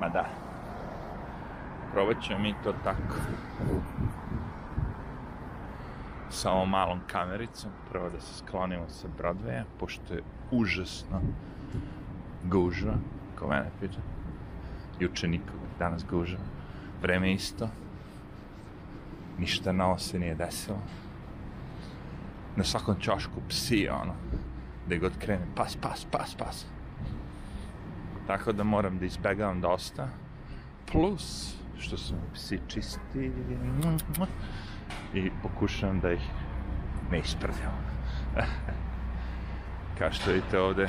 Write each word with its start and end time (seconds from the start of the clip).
Ma 0.00 0.08
da. 0.08 0.24
Probat 1.92 2.22
ćemo 2.22 2.38
mi 2.38 2.54
to 2.64 2.74
tako. 2.84 3.14
Sa 6.30 6.52
ovom 6.52 6.70
malom 6.70 7.00
kamericom. 7.06 7.70
Prvo 7.90 8.10
da 8.10 8.20
se 8.20 8.38
sklonimo 8.38 8.88
sa 8.88 9.08
Broadwaya, 9.18 9.64
pošto 9.80 10.14
je 10.14 10.22
užasno 10.50 11.20
gužva, 12.44 12.94
ko 13.38 13.48
mene 13.48 13.70
pita. 13.80 13.98
Juče 15.00 15.28
nikog, 15.28 15.60
danas 15.78 16.04
gužva. 16.10 16.40
Vreme 17.02 17.32
isto. 17.32 17.68
Ništa 19.38 19.72
novo 19.72 19.98
se 19.98 20.18
nije 20.18 20.34
desilo. 20.34 20.78
Na 22.56 22.64
svakom 22.64 22.96
čošku 23.00 23.40
psi, 23.48 23.88
ono. 23.88 24.14
Gde 24.86 24.98
god 24.98 25.18
krene, 25.18 25.46
pas, 25.56 25.76
pas, 25.76 26.06
pas, 26.10 26.34
pas. 26.34 26.66
Tako 28.28 28.52
da 28.52 28.64
moram 28.64 28.98
da 28.98 29.04
izbegavam 29.04 29.60
dosta. 29.60 30.08
Plus, 30.92 31.54
što 31.78 31.96
su 31.96 32.14
mi 32.14 32.34
psi 32.34 32.60
čisti 32.68 33.32
i 35.14 35.30
pokušavam 35.42 36.00
da 36.00 36.12
ih 36.12 36.20
ne 37.10 37.18
isprljam. 37.18 37.72
Kao 39.98 40.12
što 40.12 40.30
vidite 40.30 40.60
ovde, 40.60 40.88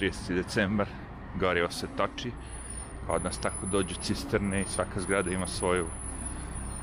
30. 0.00 0.34
decembar, 0.34 0.86
gorivo 1.40 1.70
se 1.70 1.86
toči, 1.96 2.32
kod 3.06 3.24
nas 3.24 3.38
tako 3.38 3.66
dođu 3.66 3.94
cisterne 3.94 4.60
i 4.60 4.64
svaka 4.64 5.00
zgrada 5.00 5.30
ima 5.30 5.46
svoju, 5.46 5.86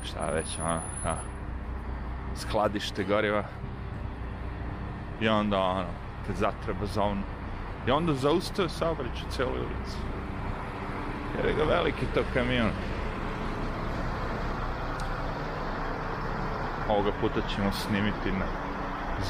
šta 0.04 0.30
već, 0.30 0.58
ono, 0.58 0.80
a, 1.04 1.16
skladište 2.36 3.04
goriva. 3.04 3.44
I 5.20 5.28
onda, 5.28 5.60
ono, 5.60 5.86
kad 6.26 6.36
zatreba 6.36 6.86
zovnu, 6.86 7.22
i 7.86 7.90
onda 7.90 8.14
zaustao 8.14 8.68
saobraćaj 8.68 9.30
celu 9.30 9.50
ulicu. 9.50 9.98
Jer 11.36 11.46
je 11.46 11.54
ga 11.54 11.64
veliki 11.64 12.06
to 12.14 12.20
kamion. 12.34 12.70
Ovoga 16.88 17.10
puta 17.20 17.40
ćemo 17.54 17.72
snimiti 17.72 18.32
na 18.32 18.46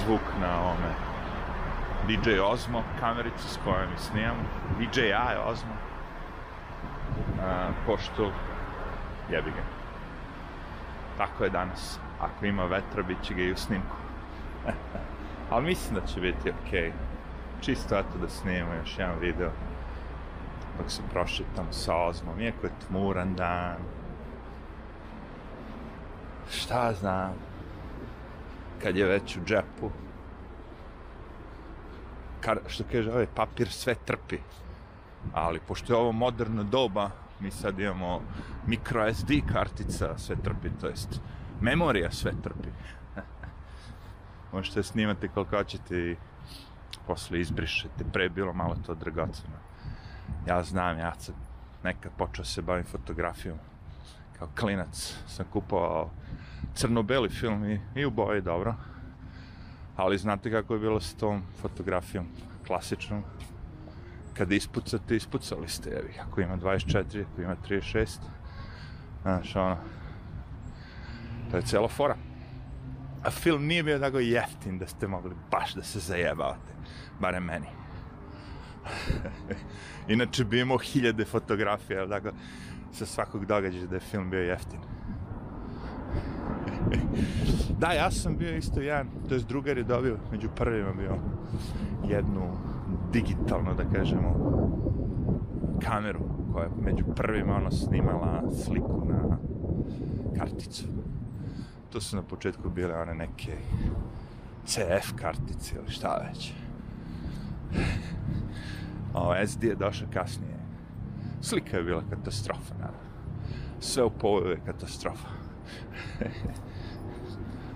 zvuk 0.05 0.21
na 0.41 0.71
ome 0.71 1.11
DJ 2.09 2.41
Ozmo 2.41 2.83
kamericu 3.01 3.49
s 3.49 3.59
kojom 3.65 3.91
mi 3.91 3.99
snimam. 3.99 4.37
DJI 4.79 5.13
Ozmo. 5.47 5.75
A, 7.43 7.69
pošto 7.87 8.33
jebi 9.31 9.51
ga. 9.51 9.63
Tako 11.19 11.45
je 11.45 11.51
danas. 11.51 11.99
Ako 12.21 12.47
ima 12.47 12.65
vetra, 12.65 13.03
bit 13.03 13.23
će 13.23 13.35
ga 13.35 13.43
i 13.43 13.53
u 13.53 13.57
snimku. 13.57 13.97
Ali 15.51 15.65
mislim 15.65 15.95
da 15.95 16.07
će 16.07 16.21
biti 16.21 16.53
okej. 16.67 16.81
Okay. 16.81 17.10
Čisto 17.61 17.99
eto 17.99 18.19
da 18.21 18.29
snimamo 18.29 18.75
još 18.75 18.99
jedan 18.99 19.19
video 19.19 19.51
dok 20.79 20.91
se 20.91 21.03
prošetam 21.13 21.67
sa 21.71 21.97
Ozmom, 21.97 22.41
iako 22.41 22.67
je 22.67 22.73
tmuran 22.87 23.35
dan. 23.35 23.77
Šta 26.51 26.93
znam, 26.93 27.35
kad 28.83 28.97
je 28.97 29.07
već 29.07 29.37
u 29.37 29.41
džepu, 29.45 29.91
kar, 32.41 32.59
što 32.67 32.85
kaže 32.93 33.11
ovaj 33.11 33.27
papir 33.35 33.69
sve 33.69 33.95
trpi. 33.95 34.39
Ali 35.33 35.61
pošto 35.61 35.93
je 35.93 35.97
ovo 35.97 36.13
moderno 36.13 36.65
doba, 36.65 37.11
mi 37.41 37.51
sad 37.51 37.81
imamo 37.81 38.23
micro 38.67 39.15
SD 39.15 39.33
kartica 39.53 40.19
sve 40.19 40.37
trpi, 40.37 40.71
to 40.81 40.87
jest 40.87 41.21
memorija 41.61 42.11
sve 42.11 42.33
trpi. 42.43 42.69
Možete 44.53 44.83
snimati 44.83 45.29
koliko 45.29 45.57
hoćete 45.57 45.97
i 45.97 46.17
posle 47.07 47.41
izbrišete. 47.41 48.05
Pre 48.13 48.25
je 48.25 48.31
bilo 48.31 48.53
malo 48.53 48.77
to 48.87 48.95
dragoceno. 48.95 49.57
Ja 50.49 50.63
znam, 50.63 50.99
ja 50.99 51.15
sam 51.19 51.35
nekad 51.85 52.13
počeo 52.19 52.45
se 52.45 52.63
bavim 52.63 52.85
fotografijom. 52.85 53.59
Kao 54.39 54.49
klinac 54.61 55.17
sam 55.27 55.47
kupovao 55.53 56.11
crno-beli 56.75 57.29
film 57.29 57.65
i, 57.65 57.81
i 57.95 58.05
u 58.05 58.11
boji 58.11 58.41
dobro. 58.41 58.75
Ali 59.97 60.19
znate 60.19 60.51
kako 60.51 60.75
je 60.75 60.81
bilo 60.81 61.01
s 61.01 61.15
tom 61.15 61.43
fotografijom 61.63 62.27
klasičnom? 62.67 63.23
Kada 64.35 64.55
ispucate, 64.55 65.17
ispucali 65.17 65.69
ste, 65.69 65.91
jevi. 65.91 66.15
Ako 66.27 66.41
ima 66.41 66.57
24, 66.57 67.25
ako 67.33 67.43
ima 67.43 67.57
36, 67.69 68.19
znaš, 69.23 69.57
ono, 69.57 69.77
to 71.51 71.57
je 71.57 71.63
cela 71.63 71.89
fora. 71.89 72.17
A 73.25 73.31
film 73.31 73.67
nije 73.67 73.83
bio 73.83 73.99
tako 73.99 74.19
jeftin 74.19 74.79
da 74.79 74.87
ste 74.87 75.09
mogli 75.09 75.35
baš 75.51 75.75
da 75.75 75.83
se 75.83 75.99
zajebavate. 75.99 76.80
Barem 77.21 77.45
meni. 77.45 77.67
Inače 80.09 80.45
bi 80.45 80.61
imao 80.61 80.79
hiljade 80.79 81.25
fotografija, 81.25 82.09
tako, 82.09 82.29
sa 82.93 83.07
svakog 83.07 83.47
događaja 83.47 83.87
da 83.87 83.97
je 83.97 84.01
film 84.01 84.31
bio 84.31 84.43
jeftin. 84.43 84.81
da, 87.81 87.93
ja 87.93 88.11
sam 88.11 88.37
bio 88.37 88.57
isto 88.57 88.81
jedan, 88.81 89.09
to 89.29 89.35
je 89.35 89.41
drugar 89.41 89.79
je 89.79 89.85
dobio, 89.85 90.19
među 90.33 90.49
prvima 90.57 90.93
bio 90.93 91.17
jednu 92.09 92.57
digitalno, 93.13 93.75
da 93.75 93.85
kažemo, 93.95 94.35
kameru 95.85 96.21
koja 96.53 96.65
je 96.65 96.71
među 96.81 97.05
prvima 97.17 97.57
ono 97.57 97.71
snimala 97.71 98.43
sliku 98.65 99.05
na 99.09 99.39
karticu. 100.39 100.85
To 101.91 102.01
su 102.01 102.17
na 102.17 102.23
početku 102.23 102.71
bile 102.71 102.95
one 102.95 103.15
neke 103.15 103.57
CF 104.65 105.13
kartice 105.17 105.75
ili 105.77 105.91
šta 105.91 106.29
već. 106.29 106.53
O, 109.15 109.47
SD 109.47 109.65
je 109.65 109.75
došao 109.75 110.09
kasnije. 110.13 110.57
Slika 111.41 111.77
je 111.77 111.83
bila 111.83 112.03
katastrofa, 112.11 112.75
naravno. 112.79 113.01
Sve 113.81 114.05
u 114.05 114.11
povoju 114.11 114.51
je 114.51 114.61
katastrofa. 114.67 115.29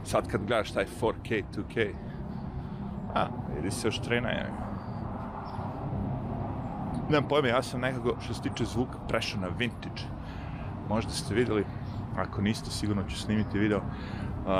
Sad 0.05 0.28
kad 0.28 0.47
gledaš 0.47 0.72
taj 0.72 0.87
4K, 1.00 1.43
2K, 1.56 1.93
a, 3.15 3.27
vidi 3.56 3.71
se 3.71 3.88
još 3.88 4.03
trena, 4.03 4.28
je. 4.28 4.50
Nemam 7.11 7.28
pojma, 7.28 7.49
ja 7.49 7.62
sam 7.62 7.81
nekako, 7.81 8.16
što 8.21 8.34
se 8.34 8.43
tiče 8.43 8.65
zvuka, 8.65 8.99
prešao 9.09 9.41
na 9.41 9.49
vintage. 9.59 10.03
Možda 10.88 11.11
ste 11.11 11.34
videli, 11.34 11.65
ako 12.16 12.43
niste, 12.43 12.71
sigurno 12.71 13.03
ću 13.09 13.16
snimiti 13.16 13.59
video. 13.59 13.81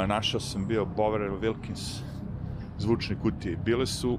Našao 0.06 0.41
sam 0.41 0.66
bio 0.66 0.84
Bower 0.84 1.41
Wilkins 1.41 2.03
zvučne 2.78 3.16
kutije. 3.22 3.56
Bile 3.56 3.87
su 3.87 4.19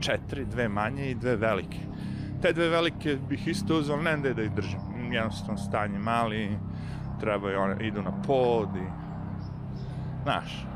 četiri, 0.00 0.44
dve 0.44 0.68
manje 0.68 1.10
i 1.10 1.14
dve 1.14 1.36
velike. 1.36 1.78
Te 2.42 2.52
dve 2.52 2.68
velike 2.68 3.18
bih 3.28 3.48
isto 3.48 3.78
uzao, 3.78 3.96
ne 3.96 4.16
da 4.16 4.32
da 4.32 4.42
ih 4.42 4.52
držim. 4.52 4.80
Jednostavno 5.12 5.56
stanje 5.56 5.98
mali, 5.98 6.58
treba 7.20 7.52
i 7.52 7.54
one, 7.54 7.86
idu 7.86 8.02
na 8.02 8.12
pod 8.26 8.68
i... 8.76 8.86
Znaš. 10.22 10.66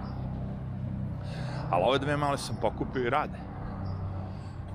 Ali 1.71 1.85
ove 1.87 1.99
dve 1.99 2.17
male 2.17 2.39
sam 2.39 2.57
pokupio 2.61 3.07
i 3.07 3.11
rade. 3.11 3.39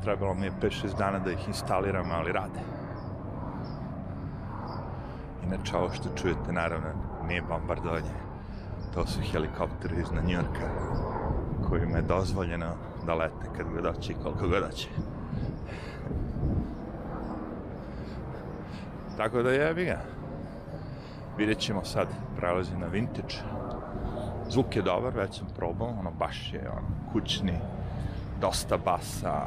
Trebalo 0.04 0.34
mi 0.34 0.46
je 0.46 0.52
5-6 0.62 0.98
dana 0.98 1.20
da 1.20 1.32
ih 1.32 1.48
instaliram, 1.48 2.12
ali 2.12 2.32
rade. 2.32 2.60
Inače, 5.46 5.78
ovo 5.78 5.94
što 5.94 6.10
čujete, 6.16 6.52
naravno, 6.52 6.88
nije 7.28 7.42
bombardovanje. 7.42 8.16
To 8.94 9.06
su 9.08 9.22
helikopteri 9.32 9.96
iz 10.02 10.12
Njorka, 10.12 10.70
kojima 11.70 11.98
je 11.98 12.02
dozvoljeno 12.02 12.66
da 13.10 13.16
lete 13.16 13.50
kad 13.58 13.66
god 13.74 13.84
doće 13.84 14.12
i 14.12 14.16
koliko 14.24 14.48
god 14.48 14.62
doće. 14.62 14.88
Tako 19.18 19.44
da 19.44 19.52
jebi 19.52 19.86
ga. 19.86 20.02
Vidjet 21.38 21.60
ćemo 21.60 21.86
sad, 21.86 22.08
prelazi 22.38 22.78
na 22.78 22.88
vintage. 22.88 23.36
Zvuk 24.50 24.76
je 24.76 24.82
dobar, 24.82 25.14
već 25.16 25.38
sam 25.38 25.48
probao, 25.56 25.88
ono 26.00 26.12
baš 26.12 26.54
je 26.54 26.70
ono, 26.70 26.88
kućni, 27.14 27.58
dosta 28.42 28.78
basa, 28.78 29.46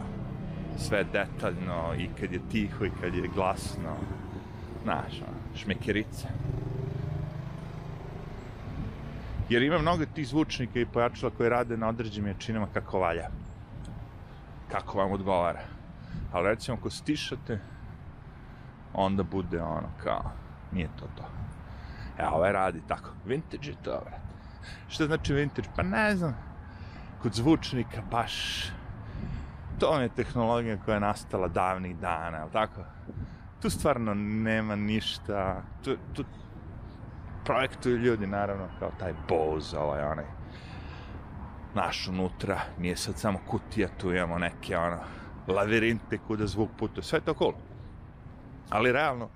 sve 0.76 1.04
detaljno 1.04 1.94
i 1.98 2.08
kad 2.20 2.32
je 2.32 2.40
tiho 2.50 2.84
i 2.84 2.90
kad 3.00 3.14
je 3.14 3.30
glasno. 3.34 3.96
Znaš, 4.82 5.22
ono, 5.28 5.56
šmekerice. 5.56 6.28
Jer 9.48 9.62
ima 9.62 9.78
mnogo 9.78 10.04
tih 10.14 10.28
zvučnika 10.28 10.80
i 10.80 10.86
pojačala 10.86 11.32
koji 11.36 11.48
rade 11.48 11.76
na 11.76 11.88
određenim 11.88 12.28
jačinama 12.28 12.66
kako 12.74 12.98
valja. 12.98 13.41
Kako 14.72 14.98
vam 14.98 15.12
odgovara. 15.12 15.60
Ali 16.32 16.48
recimo, 16.48 16.76
ako 16.76 16.90
stišate, 16.90 17.58
onda 18.94 19.22
bude 19.22 19.62
ono 19.62 19.88
kao, 20.02 20.30
nije 20.72 20.88
to 20.98 21.06
to. 21.16 21.24
E, 22.18 22.26
ovaj 22.26 22.52
radi 22.52 22.82
tako. 22.88 23.10
Vintage 23.24 23.68
je 23.68 23.76
to, 23.82 24.00
brate. 24.04 24.32
Šta 24.88 25.06
znači 25.06 25.34
vintage? 25.34 25.68
Pa 25.76 25.82
ne 25.82 26.16
znam. 26.16 26.36
Kod 27.22 27.34
zvučnika 27.34 28.02
baš... 28.10 28.66
To 29.78 30.00
je 30.00 30.08
tehnologija 30.08 30.76
koja 30.84 30.94
je 30.94 31.00
nastala 31.00 31.48
davnih 31.48 31.96
dana, 31.96 32.38
ali 32.42 32.52
tako? 32.52 32.80
Tu 33.62 33.70
stvarno 33.70 34.14
nema 34.14 34.76
ništa. 34.76 35.62
Tu, 35.84 35.96
tu 36.12 36.24
projektuju 37.44 37.96
ljudi, 37.96 38.26
naravno, 38.26 38.68
kao 38.78 38.90
taj 38.98 39.14
Bose, 39.28 39.78
ovaj, 39.78 40.02
onaj. 40.02 40.41
Naš 41.74 42.08
unutra, 42.08 42.60
nije 42.78 42.96
sad 42.96 43.18
samo 43.18 43.38
kutija, 43.46 43.88
tu 43.98 44.12
imamo 44.12 44.38
neke, 44.38 44.76
ono, 44.76 44.98
lavirinte 45.46 46.18
kuda 46.18 46.46
zvuk 46.46 46.70
putuje. 46.78 47.04
Sve 47.04 47.18
je 47.18 47.24
to 47.24 47.34
cool. 47.34 47.54
Ali 48.70 48.92
realno, 48.92 49.28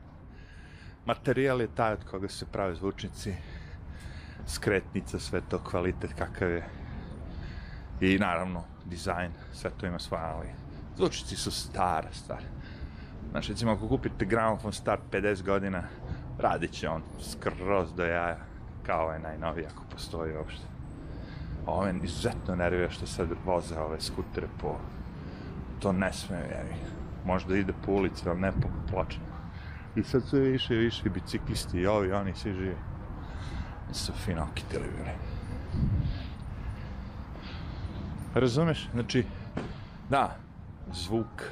materijal 1.07 1.61
je 1.61 1.75
taj 1.75 1.93
od 1.93 2.05
koga 2.11 2.29
se 2.29 2.47
prave 2.47 2.75
zvučnici, 2.75 3.35
skretnica, 4.47 5.19
sve 5.19 5.41
to, 5.49 5.59
kvalitet 5.59 6.13
kakav 6.19 6.51
je. 6.51 6.69
I 8.01 8.19
naravno, 8.19 8.65
dizajn, 8.85 9.33
sve 9.53 9.71
to 9.71 9.87
ima 9.87 9.99
svoje, 9.99 10.25
ali 10.25 10.49
zvučnici 10.97 11.37
su 11.37 11.51
stare 11.51 12.09
stvari. 12.13 12.45
Znači, 13.31 13.53
recimo, 13.53 13.73
ako 13.73 13.89
kupite 13.89 14.25
gramofon 14.25 14.73
star 14.73 14.99
50 15.13 15.43
godina, 15.43 15.83
radit 16.39 16.73
će 16.73 16.89
on 16.89 17.03
skroz 17.21 17.95
do 17.95 18.05
jaja, 18.05 18.39
kao 18.87 19.03
ovaj 19.03 19.19
najnoviji, 19.19 19.67
ako 19.67 19.83
postoji 19.91 20.37
uopšte. 20.37 20.76
Ove 21.67 21.95
izuzetno 22.03 22.57
nervira 22.57 22.91
što 22.91 23.07
sad 23.07 23.29
voze 23.45 23.79
ove 23.79 24.01
skutere 24.01 24.47
po... 24.61 24.77
To 25.81 25.93
ne 25.93 26.13
sme, 26.13 26.37
jevi. 26.37 26.75
Možda 27.25 27.57
ide 27.57 27.73
po 27.87 27.93
ulici, 27.93 28.29
ali 28.29 28.41
ne 28.41 28.53
po 28.53 28.69
pločama. 28.91 29.37
I 29.97 30.03
sad 30.03 30.23
su 30.25 30.37
više 30.37 30.75
i 30.75 30.79
više 30.79 31.11
biciklisti 31.11 31.79
i 31.79 31.87
ovi, 31.87 32.13
oni 32.13 32.35
svi 32.35 32.53
živi. 32.53 32.77
Su 33.93 34.13
fino 34.13 34.47
okitili 34.53 34.85
bili. 34.97 35.11
Razumeš? 38.35 38.89
Znači, 38.93 39.25
da, 40.11 40.37
zvuk 40.93 41.43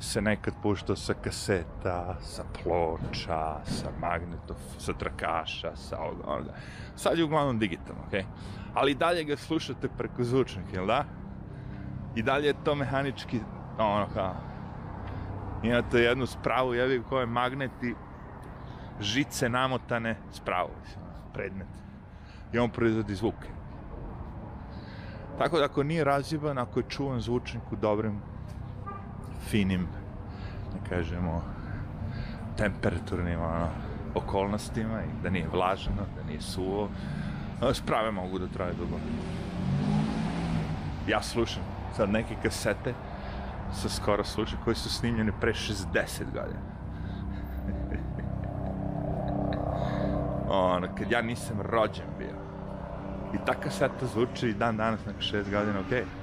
se 0.00 0.22
nekad 0.22 0.54
puštao 0.62 0.96
sa 0.96 1.14
kaseta, 1.14 2.16
sa 2.20 2.44
ploča, 2.62 3.60
sa 3.64 3.90
magnetov, 4.00 4.56
sa 4.78 4.92
trakaša, 4.92 5.76
sa 5.76 5.98
ovoga, 6.00 6.24
onoga. 6.26 6.54
Sad 6.96 7.18
je 7.18 7.24
uglavnom 7.24 7.58
digitalno, 7.58 8.02
okej? 8.06 8.20
Okay? 8.20 8.26
Ali 8.74 8.94
dalje 8.94 9.24
ga 9.24 9.36
slušate 9.36 9.88
preko 9.98 10.24
zvučnika, 10.24 10.68
jel 10.72 10.86
da? 10.86 11.04
I 12.14 12.22
dalje 12.22 12.46
je 12.46 12.64
to 12.64 12.74
mehanički, 12.74 13.40
ono 13.78 14.08
kao, 14.14 14.34
imate 15.62 15.98
jednu 15.98 16.26
spravu, 16.26 16.74
jevi 16.74 17.02
koje 17.08 17.26
magneti, 17.26 17.94
žice 19.00 19.48
namotane 19.48 20.16
spravu, 20.32 20.70
predmet. 21.32 21.68
I 22.52 22.58
on 22.58 22.70
proizvodi 22.70 23.14
zvuke. 23.14 23.48
Tako 25.38 25.58
da 25.58 25.64
ako 25.64 25.82
nije 25.82 26.04
razjeban, 26.04 26.58
ako 26.58 26.80
je 26.80 26.88
čuvan 26.88 27.20
zvučnik 27.20 27.72
u 27.72 27.76
dobrim, 27.76 28.20
finim, 29.48 29.86
da 30.72 30.88
kažemo, 30.88 31.42
temperaturnim 32.56 33.40
ono, 33.40 33.68
okolnostima 34.14 35.02
i 35.02 35.22
da 35.22 35.30
nije 35.30 35.48
vlaženo, 35.52 36.02
da 36.16 36.22
nije 36.28 36.40
suvo, 36.40 36.88
sprave 37.72 38.10
mogu 38.10 38.38
da 38.38 38.46
traje 38.46 38.72
dugo. 38.72 38.96
Ja 41.08 41.22
slušam 41.22 41.62
sad 41.96 42.10
neke 42.10 42.36
kasete 42.42 42.94
sa 43.72 43.88
skoro 43.88 44.24
slučaj 44.24 44.58
koji 44.64 44.76
su 44.76 44.90
snimljeni 44.90 45.32
pre 45.40 45.52
60 45.52 46.24
godina. 46.32 46.60
ono, 50.50 50.88
kad 50.98 51.10
ja 51.10 51.22
nisam 51.22 51.60
rođen 51.60 52.06
bio. 52.18 52.40
I 53.34 53.36
ta 53.46 53.54
kaseta 53.54 54.06
zvuči 54.06 54.48
i 54.48 54.54
dan 54.54 54.76
danas 54.76 55.00
nakon 55.06 55.22
6 55.22 55.50
godina, 55.50 55.80
okej. 55.80 56.02
Okay. 56.02 56.19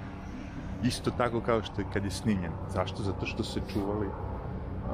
Isto 0.84 1.12
tako 1.12 1.42
kao 1.42 1.64
što 1.64 1.82
je 1.82 1.88
kad 1.94 2.06
je 2.06 2.12
snimljen. 2.12 2.52
Zašto? 2.70 3.04
Zato 3.04 3.26
što 3.26 3.44
se 3.44 3.62
čuvali 3.74 4.08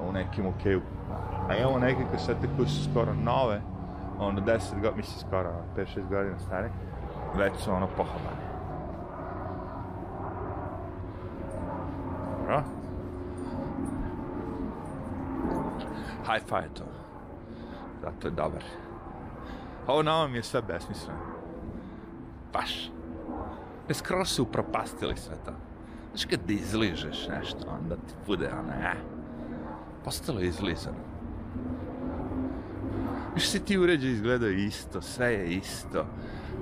u 0.09 0.11
nekim 0.11 0.45
okeju. 0.45 0.81
A 1.49 1.55
imamo 1.55 1.79
neke 1.79 2.03
kasete 2.11 2.47
koje 2.57 2.67
su 2.67 2.91
skoro 2.91 3.13
nove, 3.13 3.61
ono 4.19 4.41
10 4.41 4.73
godina, 4.73 4.95
mislim 4.95 5.19
skoro 5.19 5.51
5-6 5.77 6.09
godina 6.09 6.39
stare, 6.39 6.69
već 7.35 7.53
su 7.57 7.71
ono 7.71 7.87
pohabane. 7.87 8.53
Dobro. 12.39 12.63
Hi-fi 16.25 16.55
je 16.55 16.73
to. 16.73 16.83
Zato 18.01 18.27
je 18.27 18.31
dobar. 18.31 18.63
Ovo 19.87 20.03
na 20.03 20.15
ovom 20.15 20.35
je 20.35 20.43
sve 20.43 20.61
besmisleno. 20.61 21.19
Baš. 22.53 22.91
Ne 23.87 23.93
skoro 23.93 24.25
su 24.25 24.43
upropastili 24.43 25.17
sve 25.17 25.35
to. 25.45 25.51
Znaš 26.13 26.25
kad 26.25 26.49
izližeš 26.49 27.27
nešto, 27.27 27.77
onda 27.81 27.95
ti 27.95 28.13
bude 28.27 28.49
ono, 28.59 28.73
eh. 28.73 28.95
Postalo 30.05 30.39
je 30.39 30.47
izlizano. 30.47 30.97
Više 33.35 33.47
se 33.47 33.59
ti 33.59 33.77
uređaj 33.77 34.11
izgledaju 34.11 34.57
isto, 34.57 35.01
sve 35.01 35.33
je 35.33 35.47
isto. 35.47 36.05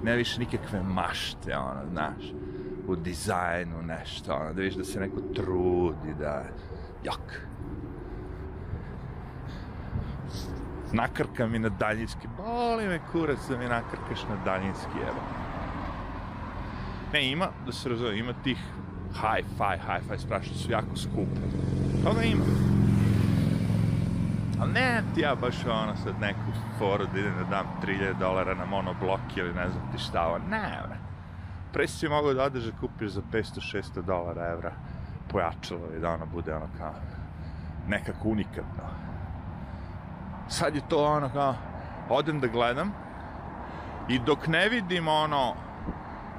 Nema 0.04 0.18
više 0.18 0.40
nikakve 0.40 0.84
mašte, 0.84 1.58
ono, 1.58 1.90
znaš 1.92 2.34
u 2.88 2.96
dizajnu 2.96 3.82
nešto, 3.82 4.34
ono, 4.34 4.54
da 4.54 4.62
viš 4.62 4.74
da 4.74 4.84
se 4.84 5.00
neko 5.00 5.22
trudi, 5.36 6.14
da... 6.20 6.44
Jak. 7.04 7.48
Nakrka 10.94 11.48
mi 11.48 11.60
na 11.60 11.70
daljinski, 11.70 12.28
boli 12.38 12.88
me 12.88 13.00
kurac 13.12 13.40
da 13.50 13.58
mi 13.58 13.66
nakrkaš 13.66 14.24
na 14.30 14.44
daljinski, 14.46 14.98
evo. 15.02 15.22
Ne, 17.14 17.32
ima, 17.32 17.48
da 17.66 17.72
se 17.72 17.90
razove, 17.90 18.20
ima 18.20 18.34
tih 18.44 18.58
hi-fi, 19.14 19.78
hi-fi 19.88 20.18
sprašno 20.18 20.54
su 20.56 20.72
jako 20.72 20.96
skupe. 20.96 21.42
Toga 22.04 22.24
ima. 22.24 22.44
Ali 24.62 24.72
ne 24.72 25.04
ti 25.16 25.22
ja 25.22 25.36
baš 25.36 25.66
ono 25.66 25.96
sad 25.96 26.20
neku 26.22 26.52
foru 26.80 27.06
da 27.14 27.20
idem 27.20 27.34
da 27.38 27.44
dam 27.44 27.66
3000 27.84 28.20
dolara 28.20 28.54
na 28.54 28.66
monoblok 28.66 29.38
ili 29.38 29.54
ne 29.54 29.70
znam 29.70 29.92
ti 29.92 29.98
šta, 29.98 30.28
ovo, 30.28 30.38
ne, 30.38 30.82
bre 30.88 31.12
pre 31.74 31.88
si 31.88 32.10
mogao 32.10 32.34
da 32.34 32.44
odeš 32.44 32.64
da 32.64 32.72
kupiš 32.80 33.10
za 33.10 33.22
500-600 33.34 34.02
dolara, 34.02 34.52
evra 34.52 34.72
pojačalo 35.30 35.94
i 35.98 36.00
da 36.00 36.12
ono 36.12 36.26
bude 36.26 36.56
ono 36.56 36.68
kao 36.78 36.94
nekako 37.88 38.30
unikatno. 38.30 38.84
Sad 40.48 40.76
je 40.76 40.82
to 40.90 41.06
ono 41.06 41.30
kao, 41.30 41.56
odem 42.10 42.40
da 42.40 42.48
gledam 42.48 42.92
i 44.10 44.20
dok 44.20 44.48
ne 44.48 44.70
vidim 44.70 45.08
ono 45.08 45.54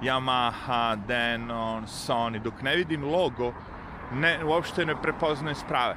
Yamaha, 0.02 0.96
Denon, 1.06 1.87
Sony, 1.87 2.43
dok 2.43 2.62
ne 2.62 2.76
vidim 2.76 3.04
logo, 3.04 3.52
ne, 4.12 4.44
uopšte 4.44 4.87
ne 4.87 4.96
prepoznajem 5.02 5.54
sprave. 5.54 5.96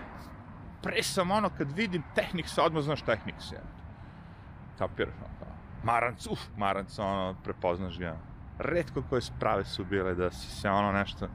Pre 0.84 1.04
sam 1.04 1.31
ono, 1.31 1.50
kad 1.50 1.72
vidim 1.72 2.04
Technics, 2.16 2.57
odmah 2.57 2.84
znaš 2.84 3.02
Technics, 3.02 3.52
je. 3.52 3.62
Kapiraš, 4.78 5.13
ono 5.18 5.40
kao, 5.40 5.56
Maranc, 5.84 6.28
uf, 6.28 6.40
Maranc, 6.57 7.00
ono, 7.00 7.36
prepoznaš 7.44 8.00
ga. 8.00 8.18
Redko 8.60 9.04
koje 9.10 9.22
sprave 9.22 9.66
su 9.66 9.86
bile 9.86 10.16
da 10.16 10.31
si 10.31 10.51
se 10.51 10.69
ono 10.69 10.92
nešto 10.92 11.28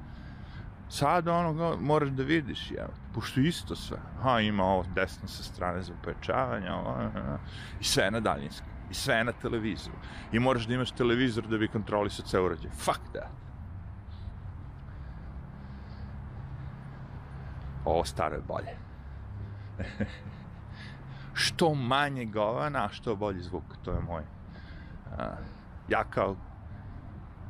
sad 0.90 1.28
ono 1.28 1.76
moraš 1.80 2.08
da 2.08 2.22
vidiš 2.22 2.70
ja 2.70 2.86
pošto 3.14 3.40
isto 3.40 3.76
sve. 3.76 3.98
Ha 4.22 4.40
ima 4.40 4.64
ovo 4.64 4.84
desno 4.94 5.28
sa 5.28 5.42
strane 5.42 5.82
za 5.82 5.92
pojačavanje 6.04 6.70
ovo, 6.72 6.96
i 7.80 7.84
sve 7.84 8.10
na 8.10 8.20
daljinski 8.20 8.66
i 8.90 8.94
sve 8.94 9.24
na 9.24 9.32
televizoru 9.32 9.96
i 10.32 10.38
moraš 10.38 10.66
da 10.66 10.74
imaš 10.74 10.90
televizor 10.90 11.46
da 11.46 11.58
bi 11.58 11.68
kontrolisao 11.68 12.26
ceo 12.26 12.44
uređaj 12.44 12.70
fuck 12.70 13.00
that 13.12 13.30
ovo 17.84 18.04
staro 18.04 18.36
je 18.36 18.42
bolje 18.48 18.76
što 21.40 21.74
manje 21.74 22.24
govana, 22.24 22.84
a 22.84 22.88
što 22.88 23.16
bolji 23.16 23.42
zvuk, 23.42 23.64
to 23.82 23.92
je 23.92 24.00
moj. 24.00 24.22
Uh, 24.22 25.20
ja 25.88 26.04
kao 26.04 26.36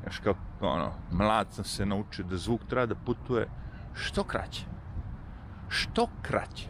još 0.06 0.18
kao, 0.18 0.34
ono, 0.60 0.92
mlad 1.10 1.52
sam 1.52 1.64
se 1.64 1.86
naučio 1.86 2.24
da 2.24 2.36
zvuk 2.36 2.60
treba 2.68 2.86
da 2.86 2.94
putuje 2.94 3.48
što 3.94 4.24
kraće. 4.24 4.64
Što 5.68 6.08
kraće. 6.22 6.68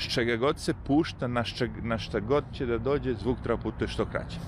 S 0.00 0.08
čega 0.08 0.36
god 0.36 0.58
se 0.58 0.74
pušta, 0.86 1.26
na 1.28 1.44
šta, 1.44 1.66
na 1.82 1.98
šta 1.98 2.20
god 2.20 2.44
će 2.52 2.66
da 2.66 2.78
dođe, 2.78 3.14
zvuk 3.14 3.38
treba 3.42 3.62
putuje 3.62 3.88
što 3.88 4.06
kraće. 4.06 4.38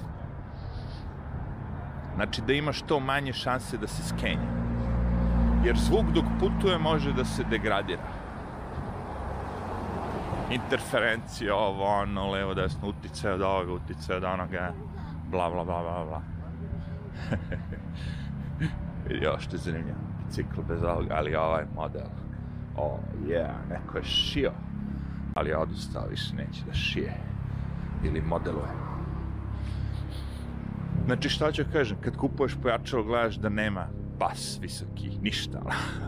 Znači 2.14 2.42
da 2.46 2.52
ima 2.52 2.72
što 2.72 3.00
manje 3.00 3.32
šanse 3.32 3.78
da 3.78 3.86
se 3.86 4.02
skenje. 4.02 4.48
Jer 5.64 5.76
zvuk 5.76 6.06
dok 6.14 6.24
putuje 6.40 6.78
može 6.78 7.12
da 7.12 7.24
se 7.24 7.44
degradira. 7.50 8.08
Interferencija, 10.50 11.54
ovo, 11.56 11.84
ono, 11.84 12.30
levo, 12.30 12.54
desno, 12.54 12.88
utice 12.88 13.30
od 13.30 13.42
ovoga, 13.42 13.72
utice 13.72 14.16
od 14.16 14.24
onoga, 14.24 14.72
bla, 15.30 15.50
bla, 15.50 15.64
bla, 15.64 15.82
bla, 15.82 16.04
bla. 16.04 16.22
Vidi 19.08 19.26
ovo 19.26 19.38
što 19.38 19.56
je 19.56 19.60
zanimljivo. 19.60 19.98
Bicikl 20.18 20.60
bez 20.68 20.82
ovoga, 20.82 21.14
ali 21.14 21.34
ovaj 21.34 21.64
model. 21.74 22.06
O, 22.76 22.86
oh, 22.86 23.00
yeah, 23.26 23.52
neko 23.70 23.98
je 23.98 24.04
šio. 24.04 24.52
Ali 25.34 25.50
je 25.50 25.56
odustao, 25.56 26.06
više 26.10 26.34
neće 26.34 26.64
da 26.66 26.74
šije. 26.74 27.14
Ili 28.04 28.20
modeluje. 28.20 28.68
Znači, 31.06 31.28
šta 31.28 31.52
ću 31.52 31.62
kažem, 31.72 31.96
kad 32.00 32.16
kupuješ 32.16 32.56
pojačalo, 32.62 33.04
gledaš 33.04 33.36
da 33.36 33.48
nema 33.48 33.86
bas 34.18 34.58
visoki, 34.60 35.10
ništa. 35.22 35.62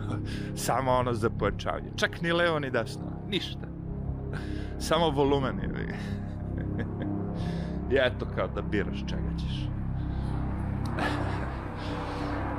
Samo 0.67 0.93
ono 0.93 1.15
za 1.15 1.31
pojačavanje. 1.31 1.91
Čak 1.97 2.23
ni 2.23 2.33
levo, 2.33 2.59
ni 2.59 2.71
desno. 2.71 3.05
Ništa. 3.29 3.67
Samo 4.79 5.11
volumen 5.11 5.59
je. 5.59 5.69
I 7.93 7.95
eto 7.95 8.27
kao 8.35 8.49
da 8.49 8.63
biraš 8.63 8.99
čega 8.99 9.37
ćeš. 9.39 9.74